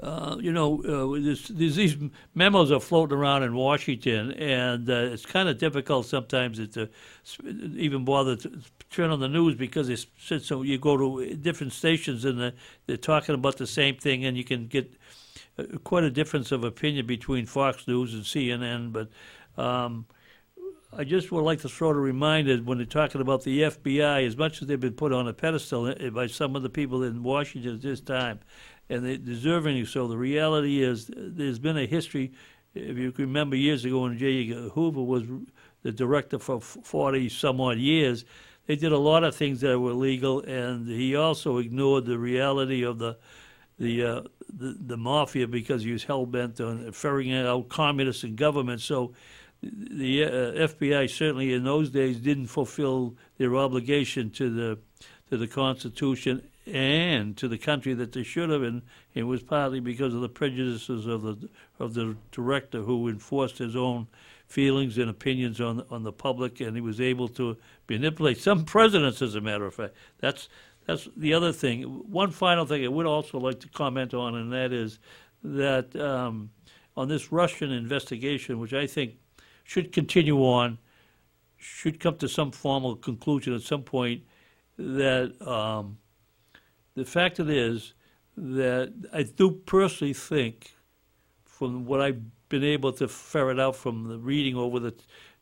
[0.00, 1.96] uh, you know, uh, this, these
[2.34, 6.88] memos are floating around in Washington, and uh, it's kind of difficult sometimes to
[7.76, 10.06] even bother to turn on the news because it's
[10.42, 12.52] so you go to different stations and
[12.86, 14.92] they're, talking about the same thing, and you can get
[15.84, 18.92] quite a difference of opinion between Fox News and CNN.
[18.92, 19.08] But
[19.62, 20.06] um,
[20.92, 24.36] I just would like to throw a reminder when they're talking about the FBI, as
[24.36, 27.22] much as they've been put on a pedestal uh, by some of the people in
[27.22, 28.40] Washington at this time
[28.90, 30.08] and they deservingly so.
[30.08, 32.32] The reality is there's been a history.
[32.74, 34.48] If you remember years ago when J.
[34.48, 35.22] Hoover was
[35.82, 38.24] the director for 40 some odd years,
[38.66, 42.82] they did a lot of things that were legal, and he also ignored the reality
[42.82, 43.16] of the
[43.78, 48.36] the uh, the, the, mafia because he was hell bent on ferrying out communists in
[48.36, 48.80] government.
[48.80, 49.12] So
[49.62, 50.28] the uh,
[50.68, 54.78] FBI certainly in those days didn't fulfill their obligation to the
[55.28, 58.82] to the Constitution and to the country that they should have, and
[59.14, 61.48] it was partly because of the prejudices of the
[61.78, 64.06] of the director who enforced his own
[64.46, 67.56] feelings and opinions on on the public, and he was able to
[67.88, 69.94] manipulate some presidents, as a matter of fact.
[70.18, 70.48] That's
[70.90, 71.82] that's the other thing.
[72.10, 74.98] One final thing I would also like to comment on, and that is
[75.44, 76.50] that um,
[76.96, 79.14] on this Russian investigation, which I think
[79.62, 80.78] should continue on,
[81.56, 84.24] should come to some formal conclusion at some point,
[84.78, 85.96] that um,
[86.96, 87.94] the fact of it is
[88.36, 90.74] that I do personally think,
[91.44, 94.94] from what I've been able to ferret out from the reading over the,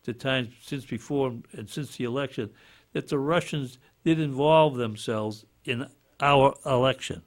[0.02, 2.50] the time since before and since the election,
[2.92, 5.86] that the Russians did involve themselves in
[6.20, 7.22] our election.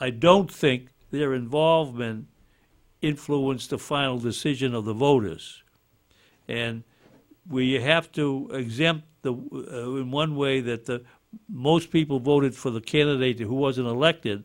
[0.00, 2.26] I don't think their involvement
[3.00, 5.62] influenced the final decision of the voters.
[6.48, 6.84] And
[7.48, 11.04] we have to exempt the, uh, in one way that the
[11.48, 14.44] most people voted for the candidate who wasn't elected.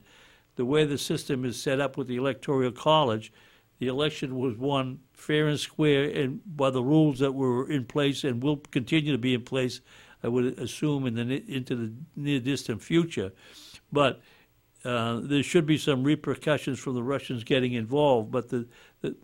[0.55, 3.31] The way the system is set up with the Electoral College,
[3.79, 8.25] the election was won fair and square and by the rules that were in place
[8.25, 9.79] and will continue to be in place,
[10.23, 13.31] I would assume, in the into the near distant future.
[13.91, 14.21] But
[14.83, 18.31] uh, there should be some repercussions from the Russians getting involved.
[18.31, 18.67] But the,
[19.01, 19.15] the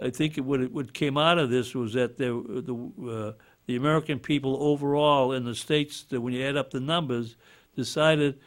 [0.00, 3.32] I think it, what, what came out of this was that there, the uh,
[3.66, 7.36] the American people overall in the states, that when you add up the numbers,
[7.76, 8.40] decided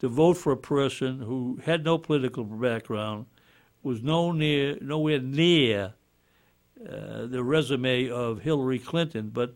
[0.00, 3.26] to vote for a person who had no political background,
[3.82, 5.94] was no near, nowhere near
[6.88, 9.54] uh, the resume of Hillary Clinton, but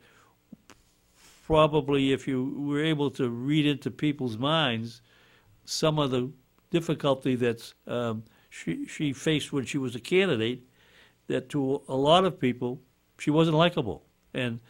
[1.43, 5.03] probably if you were able to read into people's minds
[5.65, 6.31] some of the
[6.71, 10.63] difficulty that um, she, she faced when she was a candidate,
[11.27, 12.81] that to a lot of people,
[13.19, 14.05] she wasn't likable.
[14.35, 14.61] And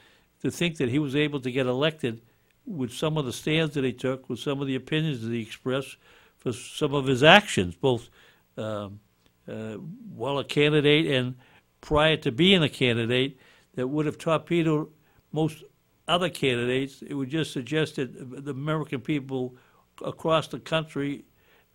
[0.40, 2.20] to think that he was able to get elected
[2.66, 5.40] with some of the stands that he took, with some of the opinions that he
[5.40, 5.96] expressed,
[6.38, 8.08] for some of his actions, both
[8.56, 9.00] um,
[9.48, 9.74] uh,
[10.14, 11.36] while a candidate and
[11.80, 13.38] prior to being a candidate,
[13.74, 14.88] that would have torpedoed
[15.32, 15.64] most
[16.12, 17.02] other candidates.
[17.02, 19.56] It would just suggest that the American people
[20.04, 21.24] across the country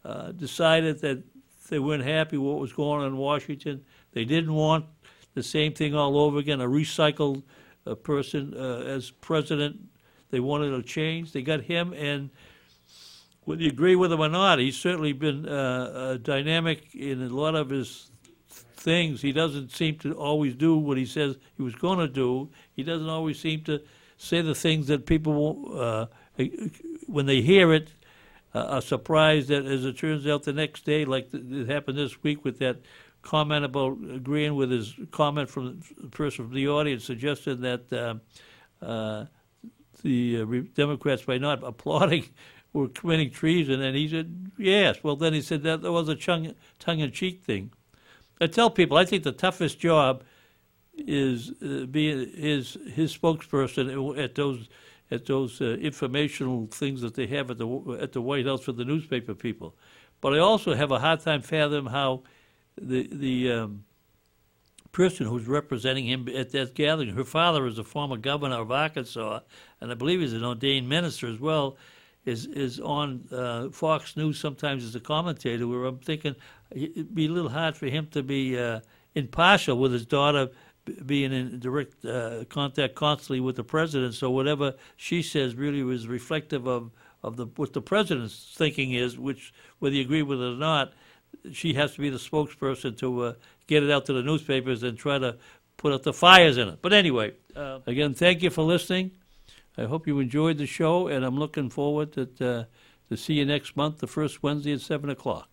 [0.05, 1.23] uh, decided that
[1.69, 3.83] they weren't happy with what was going on in Washington.
[4.11, 4.85] They didn't want
[5.33, 7.43] the same thing all over again, a recycled
[7.85, 9.79] a person uh, as president.
[10.29, 11.31] They wanted a change.
[11.31, 12.29] They got him, and
[13.45, 17.55] whether you agree with him or not, he's certainly been uh, dynamic in a lot
[17.55, 18.11] of his
[18.49, 19.21] things.
[19.21, 22.49] He doesn't seem to always do what he says he was going to do.
[22.75, 23.81] He doesn't always seem to
[24.17, 26.05] say the things that people, uh,
[27.07, 27.89] when they hear it,
[28.53, 32.23] uh, are surprised that, as it turns out, the next day, like it happened this
[32.23, 32.77] week with that
[33.21, 38.15] comment about agreeing with his comment from the person from the audience suggested that uh,
[38.85, 39.25] uh,
[40.01, 42.25] the uh, Democrats, by not applauding,
[42.73, 43.81] were committing treason.
[43.81, 45.03] And he said, yes.
[45.03, 47.71] Well, then he said that was a tongue-in-cheek thing.
[48.39, 50.23] I tell people I think the toughest job
[50.97, 54.67] is uh, being his his spokesperson at those
[55.11, 58.71] at those uh, informational things that they have at the at the White House for
[58.71, 59.75] the newspaper people.
[60.21, 62.23] But I also have a hard time fathoming how
[62.79, 63.83] the the um,
[64.91, 69.39] person who's representing him at that gathering, her father is a former governor of Arkansas,
[69.79, 71.77] and I believe he's an ordained minister as well.
[72.25, 75.65] Is is on uh, Fox News sometimes as a commentator.
[75.67, 76.35] Where I'm thinking
[76.71, 78.81] it'd be a little hard for him to be uh,
[79.15, 80.49] impartial with his daughter
[81.05, 84.13] being in direct uh, contact constantly with the president.
[84.13, 86.91] So whatever she says really was reflective of,
[87.23, 90.93] of the what the president's thinking is, which whether you agree with it or not,
[91.51, 93.33] she has to be the spokesperson to uh,
[93.67, 95.37] get it out to the newspapers and try to
[95.77, 96.79] put out the fires in it.
[96.81, 99.11] But anyway, uh, again, thank you for listening.
[99.77, 102.63] I hope you enjoyed the show, and I'm looking forward to, uh,
[103.09, 105.49] to see you next month, the first Wednesday at 7 o'clock.